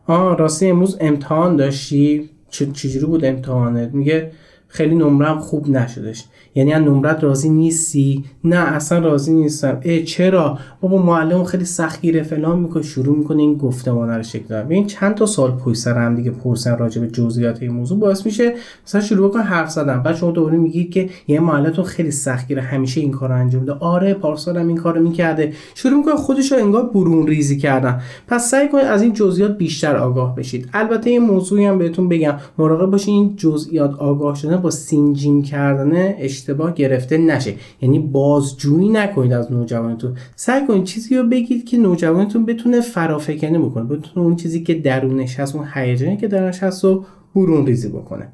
آه 0.08 0.38
راستی 0.38 0.67
امروز 0.67 0.98
امتحان 1.01 1.56
داشتی؟ 1.56 2.29
چجوری 2.50 3.06
بود 3.06 3.25
امتحانت؟ 3.25 3.94
میگه 3.94 4.32
خیلی 4.68 4.96
نمرم 4.96 5.40
خوب 5.40 5.70
نشدش. 5.70 6.26
یعنی 6.56 6.74
از 6.74 6.84
نمرت 6.84 7.24
راضی 7.24 7.50
نیستی؟ 7.50 8.24
نه 8.44 8.56
اصلا 8.56 9.00
راضی 9.00 9.34
نیستم. 9.34 9.78
ای 9.82 10.04
چرا؟ 10.04 10.58
بابا 10.82 10.98
معلم 10.98 11.44
خیلی 11.44 11.66
سختگیره 11.66 12.24
فلان 12.24 12.60
می‌کنه 12.60 12.84
شروع 12.84 13.18
می‌کنه 13.18 13.42
این 13.42 13.56
گفتمان 13.56 14.10
رو 14.10 14.24
شکل 14.24 14.46
داد 14.50 14.72
این 14.72 14.86
چند 14.86 15.16
تا 15.16 15.26
سال 15.26 15.52
پشت 15.52 15.78
سر 15.78 16.06
هم 16.06 16.16
دیگه 16.16 16.32
پرسن 16.32 16.78
راجع 16.78 17.02
به 17.02 17.08
جزئیات 17.08 17.62
این 17.62 17.72
موضوع. 17.72 18.00
باعث 18.00 18.26
میشه 18.26 18.54
مثلا 18.86 19.02
شروع 19.02 19.30
بکن 19.30 19.40
حرف 19.40 19.70
زدن. 19.70 20.04
بعد 20.04 20.16
شما 20.16 20.32
دوباره 20.32 20.58
میگی 20.58 20.84
که 20.84 21.10
یه 21.28 21.40
معلمتون 21.40 21.86
خیلی 21.86 22.12
سختگیره 22.12 22.62
همیشه 22.62 23.02
این 23.02 23.12
کارو 23.12 23.36
انجام 23.36 23.62
میده. 23.62 23.74
آره 23.74 24.14
پارسال 24.14 24.58
هم 24.58 24.68
این 24.68 24.78
کارو 24.78 25.02
می‌کرده. 25.02 25.54
شروع 25.76 25.98
می‌کنه 25.98 26.16
خودش 26.16 26.52
رو 26.52 26.58
انگار 26.58 26.90
برون 26.90 27.28
ریزی 27.28 27.58
کردن. 27.58 28.02
پس 28.28 28.50
سعی 28.52 28.70
کنید 28.70 28.86
از 28.86 29.02
این 29.02 29.14
جزئیات 29.14 29.58
بیشتر 29.58 29.96
آگاه 29.96 30.36
بشید. 30.36 30.70
البته 30.74 31.10
این 31.10 31.22
موضوعی 31.22 31.66
هم 31.66 31.78
بهتون 31.78 32.10
بگم. 32.10 32.36
مراقب 32.58 32.92
باشین 32.92 33.14
این 33.14 33.36
جزئیات 33.36 33.96
آگاه 33.96 34.36
شدن 34.36 34.57
با 34.58 34.72
سینجیم 34.72 35.44
کردن 35.44 36.14
اشتباه 36.18 36.74
گرفته 36.74 37.18
نشه. 37.18 37.54
یعنی 37.82 38.00
بازجویی 38.00 38.90
نکنید 38.90 39.34
از 39.34 39.52
نوجوانتون. 39.52 40.16
سعی 40.36 40.68
کنید 40.68 40.84
چیزی 40.84 41.18
رو 41.18 41.24
بگید 41.24 41.66
که 41.66 41.78
نوجوانتون 41.78 42.46
بتونه 42.46 42.82
فرافکنی 42.82 43.58
بکنه. 43.58 43.84
بتونه 43.84 44.26
اون 44.26 44.36
چیزی 44.36 44.64
که 44.64 44.74
درونش 44.74 45.40
هست 45.40 45.56
اون 45.56 45.68
هیجانی 45.74 46.18
که 46.18 46.28
درونش 46.28 46.64
هست 46.64 46.84
رو 46.84 47.06
برون 47.36 47.66
ریزی 47.66 47.90
بکنه. 47.90 48.28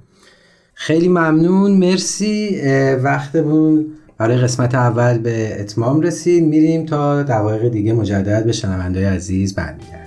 خیلی 0.74 1.08
ممنون. 1.08 1.72
مرسی. 1.72 2.62
وقتمون 3.04 3.86
برای 4.18 4.38
قسمت 4.38 4.76
اول 4.76 5.18
به 5.18 5.62
اتمام 5.62 6.02
رسید. 6.02 6.44
میریم 6.44 6.86
تا 6.86 7.24
دقایق 7.24 7.68
دیگه 7.68 7.94
مجدد 7.94 8.46
به 8.46 8.52
شنوندای 8.52 9.06
عزیز 9.06 9.56
برمیگردیم. 9.56 10.03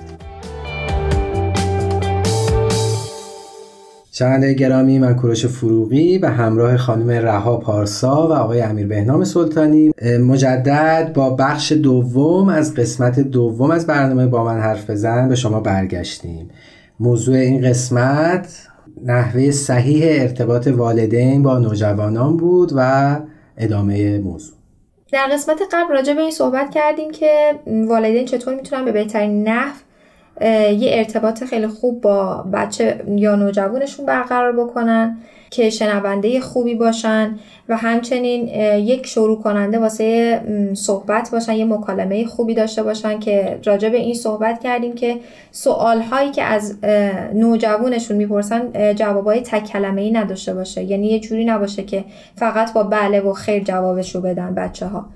شنونده 4.18 4.52
گرامی 4.52 4.98
من 4.98 5.16
کوروش 5.16 5.46
فروغی 5.46 6.18
به 6.18 6.28
همراه 6.28 6.76
خانم 6.76 7.10
رها 7.10 7.56
پارسا 7.56 8.28
و 8.28 8.32
آقای 8.32 8.60
امیر 8.60 8.86
بهنام 8.86 9.24
سلطانی. 9.24 9.92
مجدد 10.20 11.12
با 11.14 11.30
بخش 11.30 11.72
دوم 11.72 12.48
از 12.48 12.74
قسمت 12.74 13.20
دوم 13.20 13.70
از 13.70 13.86
برنامه 13.86 14.26
با 14.26 14.44
من 14.44 14.60
حرف 14.60 14.90
بزن 14.90 15.28
به 15.28 15.34
شما 15.34 15.60
برگشتیم. 15.60 16.48
موضوع 17.00 17.36
این 17.36 17.68
قسمت 17.68 18.48
نحوه 19.04 19.50
صحیح 19.50 20.02
ارتباط 20.06 20.66
والدین 20.66 21.42
با 21.42 21.58
نوجوانان 21.58 22.36
بود 22.36 22.72
و 22.76 23.16
ادامه 23.56 24.18
موضوع. 24.18 24.56
در 25.12 25.28
قسمت 25.32 25.58
قبل 25.72 25.94
راجع 25.94 26.14
به 26.14 26.20
این 26.20 26.30
صحبت 26.30 26.70
کردیم 26.70 27.10
که 27.10 27.54
والدین 27.88 28.24
چطور 28.24 28.54
می‌تونن 28.54 28.84
به 28.84 28.92
بهترین 28.92 29.48
نحو 29.48 29.85
یه 30.40 30.88
ارتباط 30.92 31.44
خیلی 31.44 31.66
خوب 31.66 32.00
با 32.00 32.44
بچه 32.52 33.04
یا 33.16 33.36
نوجوانشون 33.36 34.06
برقرار 34.06 34.52
بکنن 34.52 35.18
که 35.50 35.70
شنونده 35.70 36.40
خوبی 36.40 36.74
باشن 36.74 37.38
و 37.68 37.76
همچنین 37.76 38.48
یک 38.78 39.06
شروع 39.06 39.42
کننده 39.42 39.78
واسه 39.78 40.40
صحبت 40.74 41.28
باشن 41.32 41.52
یه 41.52 41.64
مکالمه 41.64 42.26
خوبی 42.26 42.54
داشته 42.54 42.82
باشن 42.82 43.18
که 43.18 43.58
راجع 43.64 43.88
به 43.88 43.96
این 43.96 44.14
صحبت 44.14 44.60
کردیم 44.60 44.94
که 44.94 45.16
سوال 45.50 46.00
هایی 46.00 46.30
که 46.30 46.42
از 46.42 46.78
نوجوانشون 47.34 48.16
می‌پرسن 48.16 48.94
جوابای 48.94 49.40
تک 49.40 49.64
کلمه 49.64 50.00
ای 50.00 50.10
نداشته 50.10 50.54
باشه. 50.54 50.82
یعنی 50.82 51.06
یه 51.06 51.20
جوری 51.20 51.44
نباشه 51.44 51.82
که 51.82 52.04
فقط 52.36 52.72
با 52.72 52.82
بله 52.82 53.20
و 53.20 53.32
خیر 53.32 53.64
جوابش 53.64 54.14
رو 54.14 54.20
بدن 54.20 54.54
بچه 54.54 54.86
ها 54.86 55.06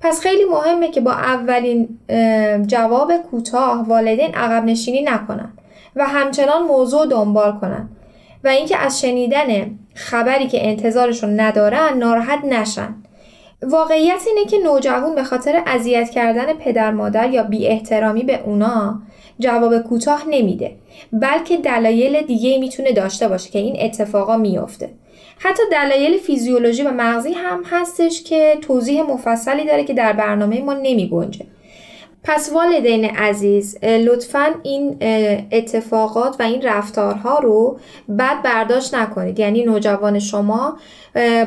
پس 0.00 0.20
خیلی 0.20 0.44
مهمه 0.44 0.90
که 0.90 1.00
با 1.00 1.12
اولین 1.12 1.98
جواب 2.66 3.12
کوتاه 3.16 3.88
والدین 3.88 4.34
عقب 4.34 4.64
نشینی 4.64 5.02
نکنن 5.02 5.52
و 5.96 6.06
همچنان 6.06 6.62
موضوع 6.62 7.06
دنبال 7.06 7.52
کنن 7.52 7.88
و 8.44 8.48
اینکه 8.48 8.76
از 8.76 9.00
شنیدن 9.00 9.78
خبری 9.94 10.46
که 10.46 10.68
انتظارشون 10.68 11.40
ندارن 11.40 11.98
ناراحت 11.98 12.44
نشن. 12.44 12.94
واقعیت 13.62 14.20
اینه 14.26 14.44
که 14.50 14.58
نوجوان 14.58 15.14
به 15.14 15.24
خاطر 15.24 15.62
اذیت 15.66 16.10
کردن 16.10 16.52
پدر 16.52 16.90
مادر 16.90 17.30
یا 17.30 17.42
بی 17.42 17.66
احترامی 17.66 18.22
به 18.22 18.42
اونا 18.44 19.02
جواب 19.38 19.78
کوتاه 19.78 20.22
نمیده 20.30 20.76
بلکه 21.12 21.56
دلایل 21.56 22.22
دیگه 22.22 22.58
می‌تونه 22.58 22.92
داشته 22.92 23.28
باشه 23.28 23.50
که 23.50 23.58
این 23.58 23.76
اتفاقا 23.80 24.36
میافته. 24.36 24.90
حتی 25.38 25.62
دلایل 25.72 26.18
فیزیولوژی 26.18 26.82
و 26.82 26.90
مغزی 26.90 27.32
هم 27.32 27.62
هستش 27.66 28.22
که 28.22 28.58
توضیح 28.60 29.02
مفصلی 29.02 29.64
داره 29.64 29.84
که 29.84 29.94
در 29.94 30.12
برنامه 30.12 30.62
ما 30.62 30.74
نمی 30.74 31.08
گنجه. 31.08 31.46
پس 32.24 32.52
والدین 32.52 33.04
عزیز 33.04 33.84
لطفا 33.84 34.54
این 34.62 34.96
اتفاقات 35.52 36.36
و 36.40 36.42
این 36.42 36.62
رفتارها 36.62 37.38
رو 37.38 37.78
بد 38.18 38.42
برداشت 38.42 38.94
نکنید. 38.94 39.38
یعنی 39.38 39.64
نوجوان 39.64 40.18
شما 40.18 40.78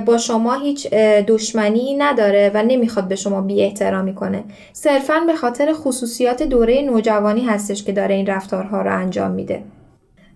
با 0.06 0.18
شما 0.18 0.54
هیچ 0.54 0.88
دشمنی 1.28 1.96
نداره 1.96 2.52
و 2.54 2.64
نمی‌خواد 2.64 3.08
به 3.08 3.16
شما 3.16 3.42
بی 3.42 3.62
احترامی 3.62 4.16
کنه. 4.16 4.44
صرفا 4.74 5.20
به 5.28 5.36
خاطر 5.36 5.74
خصوصیات 5.74 6.44
دوره 6.44 6.82
نوجوانی 6.82 7.42
هستش 7.42 7.84
که 7.84 7.92
داره 7.92 8.16
این 8.16 8.26
رفتارها 8.26 8.82
رو 8.82 8.98
انجام 8.98 9.32
میده. 9.32 9.64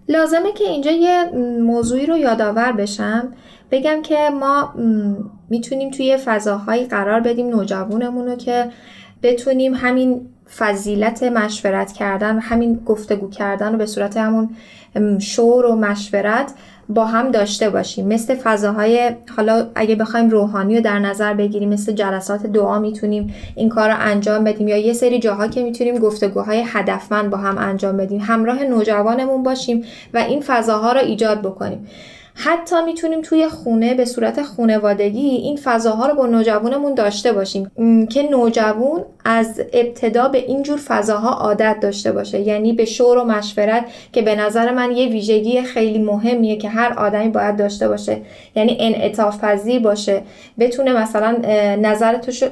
لازمه 0.07 0.51
که 0.51 0.63
اینجا 0.63 0.91
یه 0.91 1.23
موضوعی 1.61 2.05
رو 2.05 2.17
یادآور 2.17 2.71
بشم. 2.71 3.33
بگم 3.71 4.01
که 4.01 4.29
ما 4.29 4.73
می‌تونیم 5.49 5.91
توی 5.91 6.17
فضاهایی 6.17 6.85
قرار 6.85 7.19
بدیم 7.19 7.49
نوجوانمون 7.49 8.25
رو 8.25 8.35
که 8.35 8.71
بتونیم 9.23 9.73
همین 9.73 10.29
فضیلت 10.57 11.23
مشورت 11.23 11.91
کردن 11.91 12.39
همین 12.39 12.79
گفتگو 12.85 13.29
کردن 13.29 13.71
رو 13.71 13.77
به 13.77 13.85
صورت 13.85 14.17
همون 14.17 14.49
شور 15.19 15.65
و 15.65 15.75
مشورت 15.75 16.53
با 16.89 17.05
هم 17.05 17.31
داشته 17.31 17.69
باشیم. 17.69 18.07
مثل 18.07 18.35
فضاهای 18.35 19.15
حالا 19.37 19.67
اگه 19.75 19.95
بخوایم 19.95 20.29
روحانی 20.29 20.75
رو 20.75 20.81
در 20.81 20.99
نظر 20.99 21.33
بگیریم 21.33 21.69
مثل 21.69 21.91
جلسات 21.91 22.45
دعا 22.45 22.79
می‌تونیم 22.79 23.33
این 23.55 23.69
کار 23.69 23.89
رو 23.89 23.95
انجام 23.99 24.43
بدیم 24.43 24.67
یا 24.67 24.77
یه 24.77 24.93
سری 24.93 25.19
جاها 25.19 25.47
که 25.47 25.63
می‌تونیم 25.63 25.97
گفتگوهای 25.97 26.63
هدفمند 26.67 27.29
با 27.29 27.37
هم 27.37 27.57
انجام 27.57 27.97
بدیم. 27.97 28.21
همراه 28.21 28.63
نوجوانمون 28.63 29.43
باشیم 29.43 29.83
و 30.13 30.17
این 30.17 30.41
فضاها 30.41 30.91
رو 30.91 30.99
ایجاد 30.99 31.41
بکنیم. 31.41 31.87
حتی 32.35 32.75
می‌تونیم 32.85 33.21
توی 33.21 33.47
خونه 33.47 33.93
به 33.93 34.05
صورت 34.05 34.43
خونوادگی 34.43 35.27
این 35.27 35.57
فضاها 35.63 36.07
رو 36.07 36.15
با 36.15 36.25
نوجوانمون 36.25 36.93
داشته 36.93 37.33
باشیم. 37.33 37.71
که 38.09 38.29
نوجوان 38.31 39.05
از 39.25 39.61
ابتدا 39.73 40.27
به 40.27 40.37
اینجور 40.37 40.77
فضاها 40.77 41.29
عادت 41.29 41.77
داشته 41.81 42.11
باشه. 42.11 42.39
یعنی 42.39 42.73
به 42.73 42.85
شور 42.85 43.17
و 43.17 43.23
مشورت 43.23 43.85
که 44.11 44.21
به 44.21 44.35
نظر 44.35 44.73
من 44.73 44.91
یه 44.91 45.07
ویژگی 45.07 45.61
خیلی 45.61 45.99
مهمیه 45.99 46.57
که 46.57 46.69
هر 46.69 46.93
آدمی 46.99 47.29
باید 47.29 47.57
داشته 47.57 47.87
باشه. 47.87 48.21
یعنی 48.55 48.77
انعطاف 48.79 49.43
پذیر 49.43 49.81
باشه. 49.81 50.21
بتونه 50.59 50.93
مثلا 50.93 51.37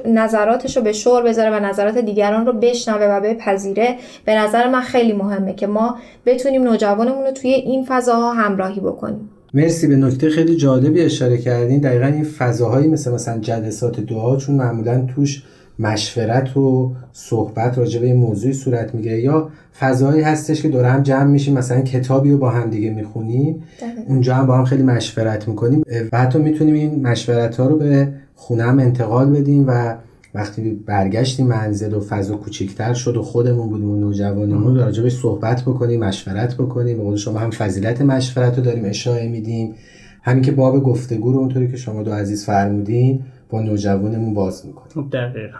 نظراتش 0.06 0.76
رو 0.76 0.82
به 0.82 0.92
شور 0.92 1.22
بذاره 1.22 1.50
و 1.50 1.60
نظرات 1.60 1.98
دیگران 1.98 2.46
رو 2.46 2.52
بشنوه 2.52 3.06
و 3.06 3.20
بپذیره. 3.20 3.96
به 4.24 4.34
نظر 4.34 4.68
من 4.68 4.80
خیلی 4.80 5.12
مهمه 5.12 5.54
که 5.54 5.66
ما 5.66 5.96
بتونیم 6.26 6.62
نوجوانمون 6.62 7.24
رو 7.24 7.30
توی 7.30 7.50
این 7.50 7.84
فضاها 7.88 8.32
همراهی 8.32 8.80
بکنیم. 8.80 9.30
مرسی 9.54 9.86
به 9.86 9.96
نکته 9.96 10.30
خیلی 10.30 10.56
جالبی 10.56 11.00
اشاره 11.00 11.38
کردین. 11.38 11.80
دقیقا 11.80 12.06
این 12.06 12.24
فضاهایی 12.24 12.88
مثل 12.88 13.12
مثلا 13.12 13.38
جلسات 13.38 14.00
دعا 14.00 14.36
چون 14.36 14.54
معمولا 14.54 15.06
توش 15.14 15.42
مشورت 15.78 16.56
و 16.56 16.92
صحبت 17.12 17.78
راجع 17.78 18.00
به 18.00 18.14
موضوعی 18.14 18.52
صورت 18.52 18.94
می‌گیره. 18.94 19.20
یا 19.20 19.48
فضایی 19.80 20.22
هستش 20.22 20.62
که 20.62 20.68
دور 20.68 20.84
هم 20.84 21.02
جمع 21.02 21.24
میشیم 21.24 21.54
مثلا 21.54 21.80
کتابی 21.80 22.30
رو 22.30 22.38
با 22.38 22.50
هم 22.50 22.70
دیگه 22.70 22.90
می‌خونیم. 22.90 23.62
اونجا 24.08 24.34
هم 24.34 24.46
با 24.46 24.58
هم 24.58 24.64
خیلی 24.64 24.82
مشورت 24.82 25.48
می‌کنیم. 25.48 25.84
و 26.12 26.18
حتی 26.18 26.38
می‌تونیم 26.38 26.74
این 26.74 27.02
مشورت 27.02 27.56
ها 27.56 27.66
رو 27.66 27.76
به 27.78 28.08
خونه 28.34 28.62
هم 28.62 28.78
انتقال 28.78 29.30
بدیم 29.30 29.64
و 29.68 29.94
وقتی 30.34 30.70
برگشتیم 30.70 31.46
منزل 31.46 31.94
و 31.94 32.00
فضا 32.00 32.36
کوچیکتر 32.36 32.94
شد 32.94 33.16
و 33.16 33.22
خودمون 33.22 33.68
بودیم 33.68 33.90
و 33.90 33.96
نوجوانمون 33.96 34.76
راجبش 34.76 35.12
صحبت 35.12 35.62
بکنیم 35.62 36.00
مشورت 36.00 36.54
بکنیم. 36.54 37.10
به 37.10 37.16
شما 37.16 37.38
هم 37.38 37.50
فضیلت 37.50 38.02
مشورت 38.02 38.58
رو 38.58 38.64
داریم 38.64 38.84
اشاره 38.84 39.28
میدیم. 39.28 39.74
همین 40.22 40.42
که 40.42 40.52
باب 40.52 40.82
گفتگو 40.82 41.32
رو 41.32 41.38
اونطوری 41.38 41.70
که 41.70 41.76
شما 41.76 42.02
دو 42.02 42.12
عزیز 42.12 42.44
فرمودین 42.44 43.20
با 43.50 43.60
نوجوانمون 43.60 44.34
باز 44.34 44.66
می‌کنیم. 44.66 45.08
دقیقا. 45.08 45.58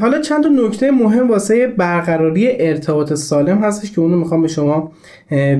حالا 0.00 0.20
چند 0.20 0.42
تا 0.42 0.48
نکته 0.48 0.90
مهم 0.90 1.30
واسه 1.30 1.66
برقراری 1.66 2.48
ارتباط 2.50 3.12
سالم 3.12 3.58
هستش 3.58 3.92
که 3.92 4.00
اونو 4.00 4.16
می‌خوام 4.16 4.42
به 4.42 4.48
شما 4.48 4.92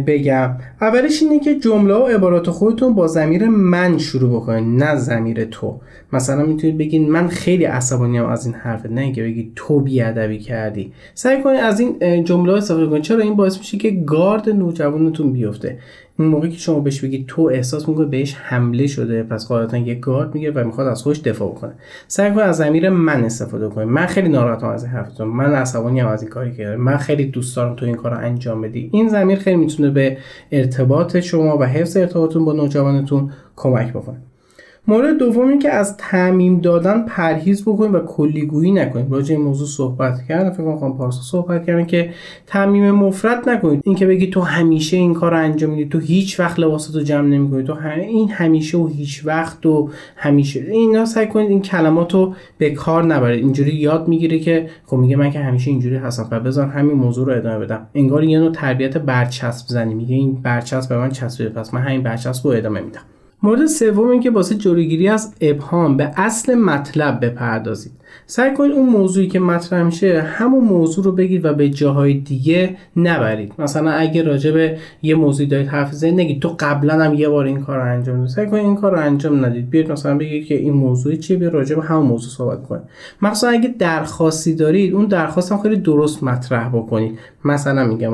بگم. 0.06 0.56
اولش 0.80 1.22
اینه 1.22 1.40
که 1.40 1.54
جمله 1.54 1.94
و 1.94 2.06
عبارات 2.06 2.50
خودتون 2.50 2.94
با 2.94 3.06
زمیر 3.06 3.48
من 3.48 3.98
شروع 3.98 4.40
بکنید 4.40 4.84
نه 4.84 4.96
زمیر 4.96 5.44
تو. 5.44 5.80
مثلا 6.12 6.44
می‌تونید 6.46 6.78
بگید 6.78 7.08
من 7.08 7.28
خیلی 7.28 7.64
عصبانیم 7.64 8.24
از 8.24 8.46
این 8.46 8.54
حرف 8.54 8.86
نه 8.86 9.00
اینکه 9.00 9.22
بگید 9.22 9.52
تو 9.56 9.80
بیادبی 9.80 10.38
کردی. 10.38 10.92
سعی 11.14 11.42
کنید 11.42 11.60
از 11.60 11.80
این 11.80 12.24
جمله 12.24 12.52
استفاده 12.52 12.86
کنید 12.86 13.02
چرا؟ 13.02 13.20
این 13.20 13.36
باعث 13.36 13.58
میشه 13.58 13.78
که 13.78 13.90
گارد 13.90 14.48
نوجوانتون 14.48 15.32
بیفته. 15.32 15.78
اون 16.18 16.28
موقعی 16.28 16.50
که 16.50 16.58
شما 16.58 16.80
بهش 16.80 17.00
بگید 17.00 17.26
تو 17.26 17.42
احساس 17.42 17.88
می‌کنه 17.88 18.06
بهش 18.06 18.34
حمله 18.34 18.86
شده 18.86 19.22
پس 19.22 19.48
قاعدتا 19.48 19.76
یه 19.76 19.94
گارد 19.94 20.34
میگه 20.34 20.50
و 20.50 20.64
می‌خواد 20.64 20.86
از 20.86 21.02
خودش 21.02 21.20
دفاع 21.20 21.54
کنه. 21.54 21.72
سعی 22.08 22.30
کنید 22.30 22.40
از 22.40 22.56
زمیر 22.56 22.90
من 22.90 23.24
استفاده 23.24 23.68
کنید 23.68 23.88
من 23.88 24.06
خیلی 24.06 24.28
ناراحتم 24.28 24.66
از 24.66 24.84
این 24.84 24.92
حرفتون 24.92 25.28
من 25.28 25.54
عصبانی 25.54 26.00
از 26.00 26.22
این 26.22 26.30
کاری 26.30 26.56
که 26.56 26.64
من 26.78 26.96
خیلی 26.96 27.24
دوست 27.24 27.56
دارم 27.56 27.76
تو 27.76 27.86
این 27.86 27.94
کار 27.94 28.14
انجام 28.14 28.60
بدی. 28.60 28.90
این 28.92 29.08
زمیر 29.08 29.38
خیلی 29.38 29.56
می‌تونه 29.56 29.90
به 29.90 30.18
ارتباط 30.52 31.16
شما 31.16 31.58
و 31.58 31.64
حفظ 31.64 31.96
ارتباطتون 31.96 32.44
با 32.44 32.52
نوجوانتون 32.52 33.30
کمک 33.56 33.92
بکنه. 33.92 34.27
مورد 34.88 35.18
دومی 35.18 35.58
که 35.58 35.70
از 35.70 35.96
تعمیم 35.96 36.60
دادن 36.60 37.04
پرهیز 37.06 37.62
بکنید 37.62 37.94
و 37.94 37.98
کلیگویی 37.98 38.70
نکنید 38.70 39.12
راجع 39.12 39.34
این 39.34 39.44
موضوع 39.44 39.66
صحبت 39.66 40.26
کردن 40.28 40.50
فکر 40.50 40.76
کنم 40.76 40.96
پارسا 40.96 41.22
صحبت 41.22 41.66
کردن 41.66 41.86
که 41.86 42.10
تعمیم 42.46 42.90
مفرد 42.90 43.48
نکنید. 43.48 43.82
اینکه 43.84 44.06
بگی 44.06 44.26
تو 44.26 44.40
همیشه 44.40 44.96
این 44.96 45.14
کار 45.14 45.30
رو 45.30 45.36
انجام 45.36 45.70
میدی 45.70 45.88
تو 45.88 45.98
هیچ 45.98 46.40
وقت 46.40 46.60
لباساتو 46.60 47.00
جمع 47.00 47.28
نمی‌کنی. 47.28 47.62
تو 47.62 47.76
این 48.08 48.30
همیشه 48.30 48.78
و 48.78 48.86
هیچ 48.86 49.26
وقت 49.26 49.66
و 49.66 49.90
همیشه. 50.16 50.60
اینا 50.60 51.04
سعی 51.04 51.26
کنید 51.26 51.50
این 51.50 51.62
کلمات 51.62 52.14
رو 52.14 52.34
به 52.58 52.70
کار 52.70 53.04
نبرید. 53.04 53.44
اینجوری 53.44 53.74
یاد 53.74 54.08
می‌گیره 54.08 54.38
که 54.38 54.68
خب 54.86 54.96
میگه 54.96 55.16
من 55.16 55.30
که 55.30 55.38
همیشه 55.38 55.70
اینجوری 55.70 55.96
هستم. 55.96 56.28
و 56.30 56.40
بذار 56.40 56.66
همین 56.66 56.96
موضوع 56.96 57.26
رو 57.26 57.32
ادامه 57.32 57.58
بدم. 57.58 57.86
انگار 57.94 58.24
یه 58.24 58.38
نوع 58.38 58.52
تربیت 58.52 58.98
برچسب 58.98 59.66
زنی. 59.68 59.94
میگه 59.94 60.14
این 60.14 60.34
برچسب 60.42 60.88
به 60.88 60.98
من 60.98 61.10
چسبیده. 61.10 61.50
پس 61.50 61.74
من 61.74 61.80
همین 61.80 62.02
برچسب 62.02 62.46
رو 62.46 62.52
ادامه 62.52 62.80
میدم. 62.80 63.00
مورد 63.42 63.66
سوم 63.66 64.08
اینکه 64.08 64.30
واسه 64.30 64.54
جلوگیری 64.54 65.08
از 65.08 65.34
ابهام 65.40 65.96
به 65.96 66.10
اصل 66.16 66.54
مطلب 66.54 67.24
بپردازید. 67.24 67.92
سعی 68.26 68.54
کنید 68.54 68.72
اون 68.72 68.88
موضوعی 68.88 69.28
که 69.28 69.40
مطرح 69.40 69.82
میشه 69.82 70.22
همون 70.22 70.64
موضوع 70.64 71.04
رو 71.04 71.12
بگید 71.12 71.44
و 71.44 71.54
به 71.54 71.68
جاهای 71.68 72.14
دیگه 72.14 72.76
نبرید. 72.96 73.52
مثلا 73.58 73.90
اگه 73.90 74.22
راجع 74.22 74.50
به 74.50 74.78
یه 75.02 75.14
موضوعی 75.14 75.48
دارید 75.48 75.68
حرف 75.68 75.92
زنید 75.92 76.14
نگید 76.14 76.42
تو 76.42 76.56
قبلا 76.60 77.04
هم 77.04 77.14
یه 77.14 77.28
بار 77.28 77.44
این 77.44 77.60
کار 77.60 77.76
رو 77.76 77.92
انجام 77.92 78.16
دادی. 78.18 78.32
سعی 78.32 78.46
کنید 78.46 78.64
این 78.64 78.76
کار 78.76 78.92
رو 78.92 79.00
انجام 79.00 79.44
ندید. 79.44 79.70
بیاید 79.70 79.92
مثلا 79.92 80.18
بگید 80.18 80.46
که 80.46 80.54
این 80.54 80.72
موضوعی 80.72 81.16
چیه؟ 81.16 81.36
بیا 81.36 81.48
راجع 81.48 81.76
به 81.76 81.82
همون 81.82 82.06
موضوع 82.06 82.30
صحبت 82.30 82.66
کنید. 82.66 82.82
مثلا 83.22 83.50
اگه 83.50 83.74
درخواستی 83.78 84.54
دارید 84.54 84.94
اون 84.94 85.06
درخواست 85.06 85.52
هم 85.52 85.58
خیلی 85.58 85.76
درست 85.76 86.22
مطرح 86.22 86.68
بکنید. 86.68 87.18
مثلا 87.44 87.86
میگم 87.86 88.12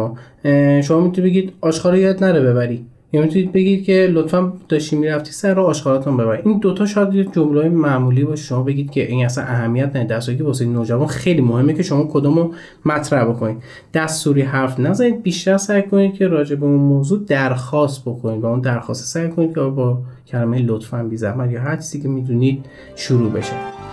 شما 0.80 1.00
می‌تونید 1.00 1.30
بگید 1.30 1.52
آشخارا 1.60 1.98
یاد 1.98 2.24
نره 2.24 2.40
ببری. 2.40 2.87
یا 3.14 3.22
می‌تونید 3.22 3.53
بگید 3.53 3.85
که 3.85 4.09
لطفا 4.12 4.53
داشتی 4.68 4.96
می‌رفتی 4.96 5.33
سر 5.33 5.55
رو 5.55 5.62
آشغالاتون 5.62 6.16
ببرید. 6.16 6.48
این 6.48 6.59
دوتا 6.59 6.87
شاید 6.87 7.14
یه 7.14 7.24
جمله 7.24 7.68
معمولی 7.68 8.24
باشه. 8.24 8.44
شما 8.44 8.62
بگید 8.62 8.90
که 8.90 9.07
این 9.07 9.24
اصلا 9.24 9.44
اهمیت 9.44 9.96
نداره. 9.96 10.05
در 10.05 10.20
که 10.20 10.44
واسه 10.44 10.64
نوجوان 10.64 11.07
خیلی 11.07 11.40
مهمه 11.40 11.74
که 11.74 11.83
شما 11.83 12.09
کدومو 12.12 12.50
مطرح 12.85 13.24
بکنید. 13.24 13.57
دستوری 13.94 14.42
حرف 14.42 14.81
نزنید. 14.81 15.22
بیشتر 15.22 15.57
سعی 15.57 15.83
کنید 15.83 16.14
که 16.14 16.29
راجع 16.29 16.57
به 16.57 16.66
اون 16.66 16.81
موضوع 16.81 17.24
درخواست 17.27 18.03
بکنید 18.03 18.42
و 18.42 18.46
اون 18.46 18.61
درخواست 18.61 19.05
سعی 19.05 19.29
کنید 19.29 19.55
که 19.55 19.61
با 19.61 19.98
کلمه 20.27 20.59
لطفا 20.59 21.03
بی 21.03 21.16
زحمت 21.16 21.50
یا 21.50 21.61
هر 21.61 21.77
چیزی 21.77 22.00
که 22.00 22.09
می‌دونید 22.09 22.64
شروع 22.96 23.31
بشه. 23.31 23.83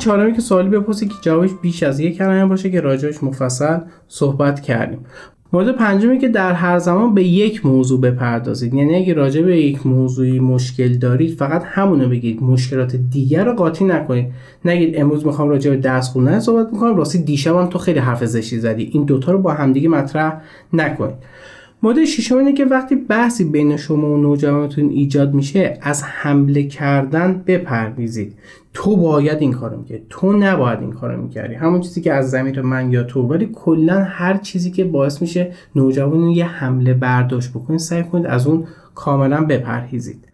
چهارمی 0.00 0.32
که 0.32 0.40
سوالی 0.40 0.68
بپرسید 0.68 1.08
که 1.08 1.14
جوابش 1.22 1.50
بیش 1.62 1.82
از 1.82 2.00
یک 2.00 2.16
کلمه 2.16 2.46
باشه 2.46 2.70
که 2.70 2.80
راجعش 2.80 3.22
مفصل 3.22 3.78
صحبت 4.08 4.60
کردیم. 4.60 4.98
مورد 5.52 5.76
پنجمی 5.76 6.18
که 6.18 6.28
در 6.28 6.52
هر 6.52 6.78
زمان 6.78 7.14
به 7.14 7.24
یک 7.24 7.66
موضوع 7.66 8.00
بپردازید. 8.00 8.74
یعنی 8.74 8.94
اگه 8.94 9.14
راجع 9.14 9.42
به 9.42 9.60
یک 9.60 9.86
موضوعی 9.86 10.40
مشکل 10.40 10.98
دارید 10.98 11.38
فقط 11.38 11.62
همونو 11.64 12.08
بگید. 12.08 12.42
مشکلات 12.42 12.96
دیگر 12.96 13.44
رو 13.44 13.52
قاطی 13.52 13.84
نکنید. 13.84 14.26
نگید 14.64 15.00
امروز 15.00 15.26
می‌خوام 15.26 15.48
راجع 15.48 15.70
به 15.70 15.76
درس 15.76 16.10
خوندن 16.10 16.40
صحبت 16.40 16.72
می‌کنم. 16.72 16.96
راستی 16.96 17.22
دیشبم 17.22 17.66
تو 17.66 17.78
خیلی 17.78 17.98
حرف 17.98 18.24
زشتی 18.24 18.58
زدی. 18.58 18.90
این 18.92 19.04
دوتا 19.04 19.32
رو 19.32 19.38
با 19.38 19.52
همدیگه 19.52 19.88
مطرح 19.88 20.40
نکنید. 20.72 21.16
مورد 21.82 22.04
ششم 22.04 22.36
اینه 22.36 22.52
که 22.52 22.64
وقتی 22.64 22.94
بحثی 22.94 23.44
بین 23.44 23.76
شما 23.76 24.14
و 24.14 24.16
نوجوانتون 24.16 24.88
ایجاد 24.88 25.34
میشه 25.34 25.78
از 25.82 26.02
حمله 26.02 26.62
کردن 26.62 27.42
بپرهیزید 27.46 28.34
تو 28.74 28.96
باید 28.96 29.38
این 29.40 29.52
کارو 29.52 29.78
می‌کردی 29.78 30.02
تو 30.10 30.32
نباید 30.32 30.80
این 30.80 30.92
کارو 30.92 31.22
می‌کردی. 31.22 31.54
همون 31.54 31.80
چیزی 31.80 32.00
که 32.00 32.12
از 32.12 32.30
زمیر 32.30 32.62
من 32.62 32.92
یا 32.92 33.02
تو 33.02 33.22
ولی 33.22 33.50
کلا 33.54 34.04
هر 34.04 34.36
چیزی 34.36 34.70
که 34.70 34.84
باعث 34.84 35.22
میشه 35.22 35.52
نوجوان 35.76 36.28
یه 36.28 36.46
حمله 36.46 36.94
برداشت 36.94 37.50
بکنید 37.50 37.80
سعی 37.80 38.02
کنید 38.02 38.26
از 38.26 38.46
اون 38.46 38.66
کاملا 38.94 39.44
بپرهیزید. 39.44 40.24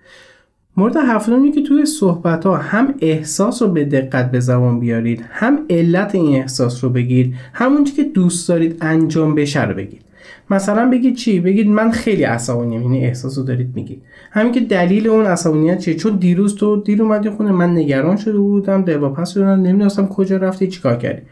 مورد 0.77 0.97
هفتم 0.97 1.53
که 1.53 1.63
توی 1.63 1.87
صحبت 1.87 2.47
ها 2.47 2.57
هم 2.57 2.95
احساس 3.01 3.63
رو 3.63 3.69
به 3.69 3.85
دقت 3.85 4.31
به 4.31 4.41
زبان 4.41 4.81
بیارید 4.81 5.25
هم 5.31 5.59
علت 5.71 6.15
این 6.15 6.37
احساس 6.37 6.85
رو 6.85 6.91
بگید 6.91 7.35
همون 7.53 7.85
که 7.85 8.05
دوست 8.05 8.49
دارید 8.49 8.79
انجام 8.81 9.35
بشه 9.35 9.65
رو 9.65 9.75
بگید. 9.75 10.06
مثلا 10.51 10.91
بگید 10.91 11.17
چی؟ 11.17 11.41
بگید 11.41 11.69
من 11.69 11.91
خیلی 11.91 12.23
عصبانیم 12.23 12.83
یعنی 12.83 13.05
احساس 13.05 13.39
رو 13.39 13.45
دارید 13.45 13.73
میگید. 13.75 14.03
همین 14.31 14.53
که 14.53 14.61
دلیل 14.61 15.09
اون 15.09 15.27
عصبانیت 15.27 15.79
چیه؟ 15.79 15.95
چون 15.95 16.17
دیروز 16.17 16.55
تو 16.55 16.77
دیر 16.77 17.03
اومدی 17.03 17.31
خونه 17.31 17.53
من 17.53 17.71
نگران 17.71 18.17
شده 18.17 18.39
بودم 18.39 18.83
دلواپس 18.83 19.35
شدم 19.35 19.49
نمی‌دونستم 19.49 20.07
کجا 20.07 20.37
رفتی 20.37 20.67
چیکار 20.67 20.97
کردی. 20.97 21.23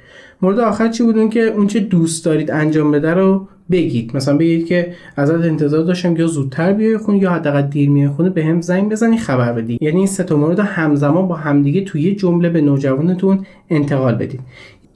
مورد 0.42 0.58
آخر 0.58 0.88
چی 0.88 1.02
بود؟ 1.02 1.30
که 1.30 1.40
اون 1.40 1.66
چه 1.66 1.80
دوست 1.80 2.24
دارید 2.24 2.50
انجام 2.50 2.90
بده 2.90 3.14
رو 3.14 3.48
بگید. 3.70 4.16
مثلا 4.16 4.36
بگید 4.36 4.66
که 4.66 4.92
ازت 5.16 5.44
انتظار 5.44 5.84
داشتم 5.84 6.16
یا 6.16 6.26
زودتر 6.26 6.72
بیای 6.72 6.98
خونه 6.98 7.18
یا 7.18 7.30
حداقل 7.30 7.62
دیر 7.62 7.90
میای 7.90 8.08
خونه 8.08 8.30
به 8.30 8.44
هم 8.44 8.60
زنگ 8.60 8.92
بزنی 8.92 9.18
خبر 9.18 9.52
بدی. 9.52 9.78
یعنی 9.80 9.96
این 9.96 10.06
سه 10.06 10.24
تا 10.24 10.36
مورد 10.36 10.58
همزمان 10.58 11.28
با 11.28 11.34
همدیگه 11.34 11.80
توی 11.80 12.02
یه 12.02 12.14
جمله 12.14 12.48
به 12.48 12.60
نوجوانتون 12.60 13.46
انتقال 13.70 14.14
بدید. 14.14 14.40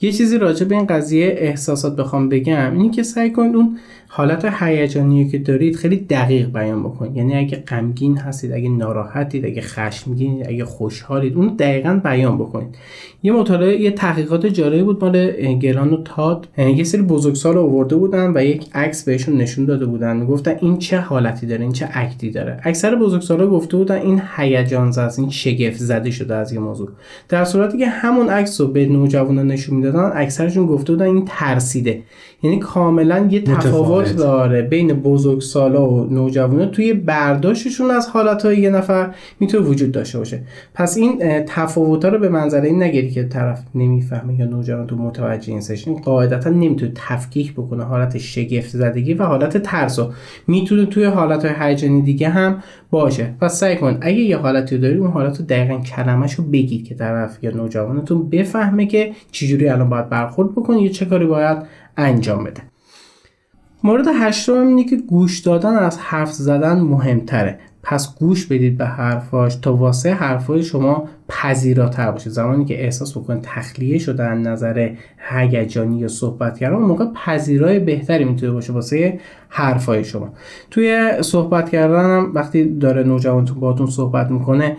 یه 0.00 0.12
چیزی 0.12 0.38
راجع 0.38 0.66
به 0.66 0.74
این 0.74 0.86
قضیه 0.86 1.34
احساسات 1.38 1.96
بخوام 1.96 2.28
بگم 2.28 2.72
اینی 2.72 2.90
که 2.90 3.02
سعی 3.02 3.30
کنید 3.30 3.56
اون 3.56 3.78
حالت 4.10 4.44
هیجانی 4.60 5.28
که 5.28 5.38
دارید 5.38 5.76
خیلی 5.76 5.96
دقیق 5.96 6.52
بیان 6.52 6.82
بکنید. 6.82 7.16
یعنی 7.16 7.36
اگه 7.36 7.56
غمگین 7.56 8.18
هستید 8.18 8.52
اگه 8.52 8.68
ناراحتید 8.68 9.44
اگه 9.44 9.62
خشمگین 9.62 10.46
اگه 10.48 10.64
خوشحالید 10.64 11.36
اون 11.36 11.46
دقیقا 11.58 12.00
بیان 12.04 12.38
بکنید. 12.38 12.68
یه 13.22 13.32
مطالعه 13.32 13.80
یه 13.80 13.90
تحقیقات 13.90 14.46
جالبی 14.46 14.82
بود 14.82 15.04
مال 15.04 15.30
گلان 15.54 15.92
و 15.92 16.02
تاد. 16.02 16.48
یه 16.58 16.84
سری 16.84 17.02
بزرگسال 17.02 17.58
آورده 17.58 17.96
بودن 17.96 18.32
و 18.34 18.44
یک 18.44 18.66
عکس 18.74 19.04
بهشون 19.04 19.36
نشون 19.36 19.64
داده 19.64 19.86
بودن. 19.86 20.16
می‌گفتن 20.16 20.54
این 20.60 20.78
چه 20.78 20.98
حالتی 20.98 21.46
داره 21.46 21.62
این 21.62 21.72
چه 21.72 21.88
اکتی 21.92 22.30
داره. 22.30 22.60
اکثر 22.62 22.94
بزرگسالا 22.94 23.46
گفته 23.46 23.76
بودن 23.76 23.96
این 23.96 24.22
هیجان 24.36 24.90
زده 24.90 25.18
این 25.18 25.30
شگفت 25.30 25.76
زده 25.76 26.10
شده 26.10 26.34
از 26.34 26.52
یه 26.52 26.58
موضوع. 26.58 26.88
در 27.28 27.44
صورتی 27.44 27.78
که 27.78 27.86
همون 27.86 28.28
عکس 28.28 28.60
رو 28.60 28.66
به 28.66 28.86
نوجوانان 28.86 29.46
نشون 29.46 29.76
می‌دادن 29.76 30.10
اکثرشون 30.14 30.66
گفته 30.66 30.92
بودن 30.92 31.06
این 31.06 31.24
ترسیده. 31.26 32.02
یعنی 32.42 32.58
کاملا 32.58 33.28
یه 33.30 33.40
تفاوت 33.40 33.97
داره. 34.04 34.62
بین 34.62 34.92
بزرگسالا 34.92 35.90
و 35.90 36.06
نوجوانا 36.10 36.66
توی 36.66 36.92
برداشتشون 36.92 37.90
از 37.90 38.08
حالتهای 38.08 38.58
یه 38.58 38.70
نفر 38.70 39.14
می‌تونه 39.40 39.66
وجود 39.66 39.92
داشته 39.92 40.18
باشه. 40.18 40.42
پس 40.74 40.96
این 40.96 41.44
تفاوت 41.46 42.04
رو 42.04 42.18
به 42.18 42.28
منظره 42.28 42.68
این 42.68 42.82
نگیری 42.82 43.10
که 43.10 43.24
طرف 43.24 43.62
نمی‌فهمه 43.74 44.40
یا 44.40 44.46
نوجوان 44.46 44.86
تو 44.86 44.96
متوجه 44.96 45.52
این 45.52 45.60
سشن 45.60 45.94
قاعدتا 45.94 46.50
نمی‌تونه 46.50 46.92
تفکیک 46.94 47.52
بکنه 47.52 47.84
حالت 47.84 48.18
شگفت 48.18 48.68
زدگی 48.68 49.14
و 49.14 49.22
حالت 49.22 49.56
ترس 49.58 49.98
رو. 49.98 50.12
می‌تونه 50.46 50.86
توی 50.86 51.04
حالت 51.04 51.44
های 51.44 51.54
هیجانی 51.58 52.02
دیگه 52.02 52.28
هم 52.28 52.62
باشه. 52.90 53.34
پس 53.40 53.60
سعی 53.60 53.76
کن 53.76 53.98
اگه 54.00 54.18
یه 54.18 54.36
حالتی 54.36 54.78
داری 54.78 54.96
اون 54.96 55.10
حالت 55.10 55.38
رو 55.38 55.44
دقیقا 55.44 55.78
کلمش 55.78 56.34
رو 56.34 56.44
بگید 56.44 56.84
که 56.84 56.94
طرف 56.94 57.38
یا 57.42 57.50
نوجوانتون 57.50 58.28
بفهمه 58.30 58.86
که 58.86 59.12
چجوری 59.32 59.68
الان 59.68 59.88
باید 59.88 60.08
برخورد 60.08 60.52
بکنه 60.52 60.82
یا 60.82 60.88
چه 60.88 61.04
کاری 61.04 61.26
باید 61.26 61.58
انجام 61.96 62.44
بده. 62.44 62.60
مورد 63.82 64.08
هشتم 64.14 64.66
اینه 64.66 64.84
که 64.84 64.96
گوش 64.96 65.38
دادن 65.38 65.74
از 65.74 65.98
حرف 65.98 66.32
زدن 66.32 66.80
مهمتره. 66.80 67.60
پس 67.82 68.18
گوش 68.18 68.46
بدید 68.46 68.78
به 68.78 68.86
حرفاش 68.86 69.56
تا 69.56 69.76
واسه 69.76 70.14
حرفای 70.14 70.62
شما 70.62 71.08
پذیراتر 71.28 72.10
باشه. 72.10 72.30
زمانی 72.30 72.64
که 72.64 72.84
احساس 72.84 73.16
بکنید 73.16 73.42
تخلیه 73.42 73.98
شده 73.98 74.24
از 74.24 74.38
نظر 74.38 74.90
هیجانی 75.30 75.98
یا 75.98 76.08
صحبت 76.08 76.58
کردن 76.58 76.76
موقع 76.76 77.04
پذیرای 77.24 77.78
بهتری 77.78 78.24
می‌تونه 78.24 78.52
باشه 78.52 78.72
واسه 78.72 79.20
حرفای 79.48 80.04
شما. 80.04 80.32
توی 80.70 81.12
صحبت 81.20 81.70
کردن 81.70 82.04
هم 82.04 82.32
وقتی 82.34 82.64
داره 82.64 83.02
نوجوانتون 83.02 83.60
باتون 83.60 83.86
صحبت 83.86 84.30
می‌کنه 84.30 84.76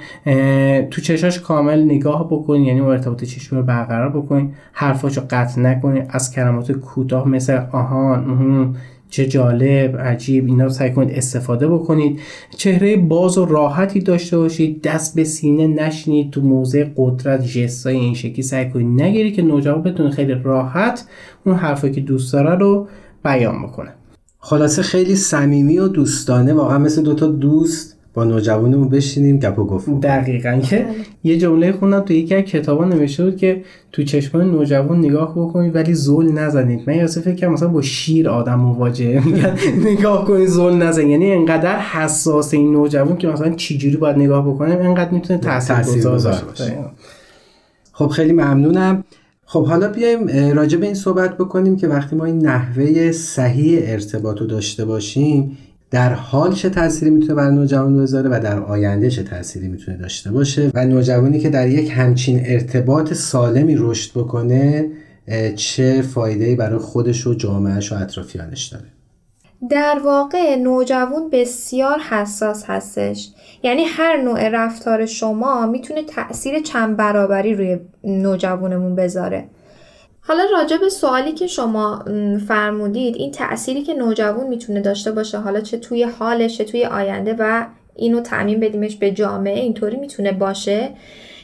تو 0.91 1.01
چشاش 1.01 1.39
کامل 1.39 1.83
نگاه 1.83 2.27
بکنید 2.27 2.67
یعنی 2.67 2.79
ارتباط 2.79 3.23
چشمی 3.23 3.59
رو 3.59 3.65
برقرار 3.65 4.09
بکنید 4.09 4.53
حرفاشو 4.73 5.21
قطع 5.29 5.61
نکنید 5.61 6.05
از 6.09 6.35
کلمات 6.35 6.71
کوتاه 6.71 7.27
مثل 7.27 7.61
آهان 7.71 8.75
چه 9.09 9.25
جالب 9.27 9.97
عجیب 9.97 10.45
اینا 10.45 10.69
سعی 10.69 10.91
کنید 10.91 11.17
استفاده 11.17 11.67
بکنید. 11.67 12.19
چهره 12.57 12.97
باز 12.97 13.37
و 13.37 13.45
راحتی 13.45 13.99
داشته 13.99 14.37
باشید 14.37 14.81
دست 14.81 15.15
به 15.15 15.23
سینه 15.23 15.67
نشینید 15.67 16.31
تو 16.31 16.41
موضع 16.41 16.85
قدرت 16.97 17.45
جستای 17.45 17.95
این 17.95 18.13
شکلی 18.13 18.41
سعی 18.41 18.69
کنید 18.69 19.01
نگیری 19.01 19.31
که 19.31 19.41
نوجوان 19.41 19.83
بتونه 19.83 20.09
خیلی 20.09 20.33
راحت 20.43 21.05
اون 21.45 21.55
حرفی 21.55 21.91
که 21.91 22.01
دوست 22.01 22.33
داره 22.33 22.55
رو 22.55 22.87
بیان 23.23 23.63
بکنه. 23.63 23.93
خلاصه 24.39 24.81
خیلی 24.81 25.15
صمیمی 25.15 25.77
و 25.77 25.87
دوستانه 25.87 26.53
واقعا 26.53 26.77
مثل 26.77 27.03
دوتا 27.03 27.27
دوست 27.27 27.98
با 28.13 28.23
نوجوانمون 28.23 28.89
بشینیم 28.89 29.39
گپ 29.39 29.59
و 29.59 29.65
گفت 29.65 29.89
دقیقا 30.01 30.59
که 30.63 30.85
یه 31.23 31.37
جمله 31.37 31.71
خوندم 31.71 31.99
تو 31.99 32.13
یکی 32.13 32.35
از 32.35 32.43
کتابا 32.43 32.85
نوشته 32.85 33.25
بود 33.25 33.37
که 33.37 33.63
تو 33.91 34.03
چشمان 34.03 34.51
نوجوان 34.51 34.99
نگاه 34.99 35.31
بکنید 35.31 35.75
ولی 35.75 35.93
زول 35.93 36.31
نزنید. 36.31 36.83
من 36.87 36.95
یاسه 36.95 37.21
فکر 37.21 37.35
کنم 37.35 37.53
مثلا 37.53 37.67
با 37.67 37.81
شیر 37.81 38.29
آدم 38.29 38.59
مواجهه. 38.59 39.23
نگاه 39.91 40.25
کنید 40.25 40.47
زول 40.47 40.73
نزن 40.73 41.07
یعنی 41.07 41.31
انقدر 41.31 41.79
حساس 41.79 42.53
این 42.53 42.71
نوجوان 42.71 43.17
که 43.17 43.27
مثلا 43.27 43.49
چجوری 43.55 43.97
باید 43.97 44.17
نگاه 44.17 44.53
بکنیم 44.53 44.77
انقدر 44.79 45.11
می‌تونه 45.11 45.39
تاثیرگذار 45.39 46.43
باشه. 46.49 46.73
خب 47.91 48.07
خیلی 48.07 48.33
ممنونم. 48.33 49.03
خب 49.45 49.65
حالا 49.65 49.87
بیایم 49.87 50.27
راجع 50.55 50.77
به 50.77 50.85
این 50.85 50.95
صحبت 50.95 51.37
بکنیم 51.37 51.77
که 51.77 51.87
وقتی 51.87 52.15
ما 52.15 52.25
این 52.25 52.45
نحوه 52.45 53.11
صحیح 53.11 53.79
ارتباط 53.83 54.39
رو 54.39 54.47
داشته 54.47 54.85
باشیم 54.85 55.57
در 55.91 56.13
حال 56.13 56.53
چه 56.53 56.69
تأثیری 56.69 57.11
می‌تونه 57.11 57.33
بر 57.33 57.49
نوجوان 57.49 57.97
بذاره 57.97 58.29
و 58.29 58.39
در 58.43 58.59
آینده 58.59 59.09
چه 59.09 59.23
تأثیری 59.23 59.67
می‌تونه 59.67 59.97
داشته 59.97 60.31
باشه 60.31 60.71
و 60.73 60.85
نوجوانی 60.85 61.39
که 61.39 61.49
در 61.49 61.67
یک 61.67 61.91
همچین 61.95 62.41
ارتباط 62.45 63.13
سالمی 63.13 63.75
رشد 63.79 64.19
بکنه 64.19 64.91
چه 65.55 66.01
فایده 66.01 66.55
برای 66.55 66.79
خودش 66.79 67.27
و 67.27 67.33
جامعهش 67.33 67.91
و 67.91 67.95
اطرافیانش 67.95 68.67
داره؟ 68.67 68.85
در 69.69 69.99
واقع 70.05 70.55
نوجوان 70.55 71.29
بسیار 71.31 71.99
حساس 71.99 72.63
هستش. 72.67 73.29
یعنی 73.63 73.83
هر 73.83 74.21
نوع 74.21 74.49
رفتار 74.49 75.05
شما 75.05 75.65
می‌تونه 75.65 76.03
تاثیر 76.03 76.59
چند 76.59 76.97
برابری 76.97 77.55
روی 77.55 77.79
نوجوانمون 78.03 78.95
بذاره. 78.95 79.45
حالا 80.29 80.43
راجع 80.51 80.77
به 80.77 80.89
سوالی 80.89 81.31
که 81.31 81.47
شما 81.47 82.05
فرمودید 82.47 83.15
این 83.15 83.31
تأثیری 83.31 83.81
که 83.81 83.93
نوجوان 83.93 84.47
می‌تونه 84.47 84.81
داشته 84.81 85.11
باشه 85.11 85.37
حالا 85.37 85.61
چه 85.61 85.77
توی 85.77 86.03
حالش 86.03 86.57
چه 86.57 86.63
توی 86.63 86.85
آینده 86.85 87.35
و 87.39 87.65
اینو 87.95 88.21
تعمین 88.21 88.59
بدیمش 88.59 88.95
به 88.95 89.11
جامعه 89.11 89.59
اینطوری 89.59 89.97
می‌تونه 89.97 90.31
باشه. 90.31 90.89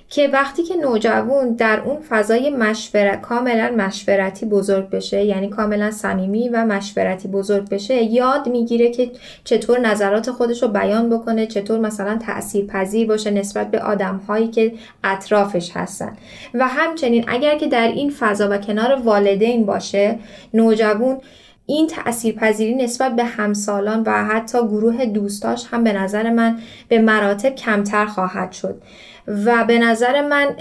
که 0.10 0.28
وقتی 0.28 0.64
که 0.64 0.76
نوجوان 0.76 1.54
در 1.54 1.80
اون 1.80 1.98
فضای 2.10 2.50
مشورت 2.50 3.22
کاملا 3.22 3.74
مشورتی 3.78 4.46
بزرگ 4.46 4.90
بشه 4.90 5.24
یعنی 5.24 5.50
کاملا 5.50 5.92
صمیمی 5.92 6.50
و 6.50 6.66
مشورتی 6.66 7.28
بزرگ 7.28 7.70
بشه 7.70 8.04
یاد 8.04 8.50
می‌گیره 8.50 8.92
که 8.92 9.12
چطور 9.44 9.80
نظرات 9.80 10.32
خودش 10.32 10.64
رو 10.64 10.70
بیان 10.70 11.10
بکنه 11.10 11.48
چطور 11.48 11.80
مثلا 11.80 12.18
تأثیر 12.18 12.66
پذیر 12.66 13.08
باشه 13.08 13.32
نسبت 13.32 13.72
به 13.72 13.80
آدم 13.82 14.22
هایی 14.28 14.48
که 14.48 14.74
اطرافش 15.04 15.72
هستن. 15.74 16.18
و 16.54 16.68
همچنین 16.68 17.24
اگر 17.28 17.58
که 17.58 17.68
در 17.68 17.88
این 17.88 18.10
فضا 18.10 18.48
و 18.52 18.58
کنار 18.58 19.02
والدین 19.04 19.66
باشه 19.66 20.20
نوجوان 20.54 21.18
این 21.66 21.88
تأثیر 21.88 22.36
پذیری 22.36 22.76
نسبت 22.76 23.16
به 23.16 23.24
همسالان 23.24 24.04
و 24.06 24.26
حتی 24.26 24.58
گروه 24.58 25.06
دوستاش 25.06 25.68
هم 25.72 25.84
به 25.84 25.94
نظر 25.94 26.30
من 26.30 26.58
به 26.88 27.00
مراتب 27.00 27.56
کمتر 27.56 28.06
خواهد 28.06 28.52
شد. 28.52 28.82
و 29.28 29.64
به 29.68 29.80
نظر 29.80 30.22
من 30.22 30.56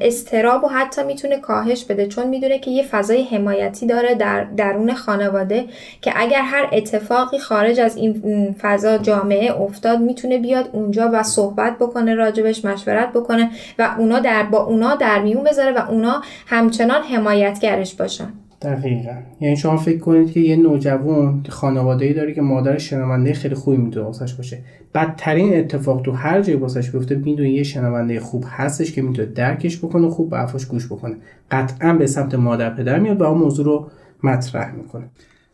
استراب 0.00 0.64
و 0.64 0.68
حتی 0.68 1.02
می‌تونه 1.02 1.36
کاهش 1.36 1.84
بده 1.84 2.06
چون 2.06 2.26
می‌دونه 2.26 2.58
که 2.58 2.70
یه 2.70 2.82
فضای 2.82 3.22
حمایتی 3.22 3.86
داره 3.86 4.14
در 4.14 4.44
درون 4.44 4.94
خانواده 4.94 5.64
که 6.02 6.12
اگر 6.16 6.42
هر 6.42 6.68
اتفاقی 6.72 7.38
خارج 7.38 7.80
از 7.80 7.96
این 7.96 8.56
فضا 8.60 8.98
جامعه 8.98 9.60
افتاد 9.60 10.00
می‌تونه 10.00 10.38
بیاد 10.38 10.70
اونجا 10.72 11.10
و 11.12 11.22
صحبت 11.22 11.76
بکنه 11.78 12.14
راجبش 12.14 12.64
مشورت 12.64 13.12
بکنه 13.12 13.50
و 13.78 13.94
اونا 13.98 14.20
در 14.20 14.42
با 14.42 14.64
اونا 14.64 14.94
در 14.94 15.18
میون 15.22 15.44
بذاره 15.44 15.72
و 15.72 15.90
اونا 15.90 16.22
همچنان 16.46 17.02
حمایتگرش 17.02 17.94
باشن. 17.94 18.32
دقیقا. 18.62 19.14
یعنی 19.40 19.56
شما 19.56 19.76
فکر 19.76 19.98
کنید 19.98 20.32
که 20.32 20.40
یه 20.40 20.56
نوجوان 20.56 21.44
خانواده 21.48 22.12
داره 22.12 22.34
که 22.34 22.42
مادر 22.42 22.78
شنونده 22.78 23.32
خیلی 23.32 23.54
خوبی 23.54 23.76
می‌تونه 23.76 24.06
واسش 24.06 24.34
باشه. 24.34 24.58
بدترین 24.94 25.58
اتفاق 25.58 26.02
تو 26.02 26.12
هر 26.12 26.42
جایی 26.42 26.58
واسش 26.58 26.90
بیفته 26.90 27.14
می‌دونه 27.14 27.50
یه 27.50 27.62
شنونده 27.62 28.20
خوب 28.20 28.44
هستش 28.48 28.92
که 28.92 29.02
می‌تونه 29.02 29.28
درکش 29.28 29.78
بکنه 29.78 30.08
خوب 30.08 30.30
به 30.30 30.36
حرفاش 30.36 30.66
گوش 30.66 30.86
بکنه. 30.86 31.16
قطعا 31.50 31.92
به 31.92 32.06
سمت 32.06 32.34
مادر 32.34 32.74
پدر 32.74 32.98
میاد 32.98 33.20
و 33.20 33.24
اون 33.24 33.38
موضوع 33.38 33.64
رو 33.64 33.90
مطرح 34.22 34.74
می‌کنه. 34.74 35.04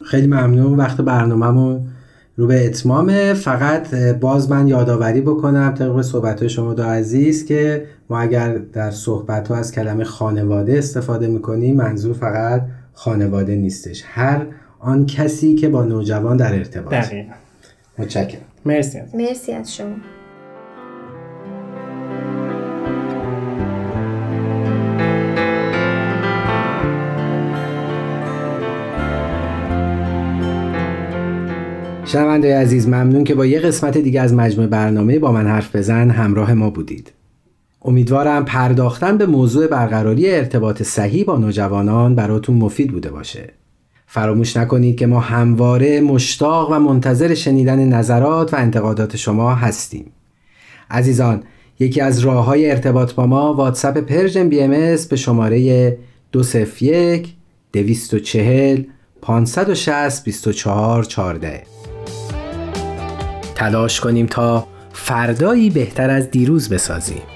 خیلی 0.05 0.27
ممنون. 0.27 0.75
وقت 0.75 1.01
برنامهمون 1.01 1.88
رو 2.37 2.47
به 2.47 2.66
اتمامه. 2.66 3.35
فقط 3.35 3.95
باز 4.21 4.51
من 4.51 4.69
یادآوری 4.69 5.21
بکنم 5.21 5.75
طبق 5.79 6.01
صحبت 6.01 6.47
شما 6.47 6.75
دو 6.75 6.83
عزیز 6.83 7.47
که 7.47 7.85
ما 8.11 8.21
اگر 8.21 8.59
در 8.59 8.90
صحبت 8.90 9.51
از 9.51 9.73
کلمه 9.73 10.05
خانواده 10.05 10.79
استفاده 10.79 11.27
می‌کنیم 11.27 11.77
منظور 11.77 12.12
فقط 12.12 12.62
خانواده 12.97 13.57
نیستش. 13.57 14.03
هر 14.07 14.47
آن 14.81 15.07
کسی 15.07 15.55
که 15.55 15.69
با 15.69 15.85
نوجوان 15.85 16.37
در 16.37 16.55
ارتباط. 16.55 16.93
دقیقا. 16.93 17.33
متشکرم. 17.99 18.41
مرسی 18.65 18.99
مرسی 19.15 19.53
از 19.53 19.77
شما. 19.77 19.95
شنونده 32.05 32.59
عزیز 32.59 32.89
ممنون 32.89 33.25
که 33.25 33.35
با 33.35 33.47
یه 33.47 33.61
قسمت 33.61 33.99
دیگه 33.99 34.21
از 34.21 34.35
مجموع 34.35 34.67
برنامه 34.67 35.19
با 35.19 35.33
من 35.33 35.47
حرف 35.47 35.77
بزن 35.77 36.11
همراه 36.11 36.55
ما 36.55 36.71
بودید. 36.71 37.16
امیدوارم 37.87 38.44
پرداختن 38.44 39.18
به 39.18 39.27
موضوع 39.27 39.66
برقراری 39.66 40.31
ارتباط 40.31 40.83
صحیح 40.83 41.25
با 41.25 41.37
نوجوانان 41.37 42.14
براتون 42.14 42.57
مفید 42.57 42.92
بوده 42.92 43.11
باشه. 43.11 43.53
فراموش 44.07 44.57
نکنید 44.57 44.96
که 44.96 45.07
ما 45.07 45.20
همواره 45.20 46.01
مشتاق 46.01 46.70
و 46.70 46.79
منتظر 46.79 47.35
شنیدن 47.35 47.88
نظرات 47.88 48.55
و 48.55 48.57
انتقادات 48.57 49.16
شما 49.16 49.55
هستیم. 49.55 50.12
عزیزان 50.90 51.42
یکی 51.79 52.01
از 52.01 52.18
راه 52.18 52.44
های 52.44 52.70
ارتباط 52.70 53.14
با 53.14 53.27
ما 53.27 53.55
واتساپ 53.55 53.99
Persian 53.99 54.49
BMS 54.49 54.71
به 55.11 55.16
شماره 55.16 55.99
201 56.33 57.35
240 57.72 58.83
560 59.22 60.25
24 60.25 61.05
14 61.05 61.62
تلاش 63.55 64.01
کنیم 64.01 64.27
تا 64.27 64.66
فردایی 64.92 65.70
بهتر 65.70 66.11
از 66.11 66.31
دیروز 66.31 66.68
بسازیم. 66.68 67.36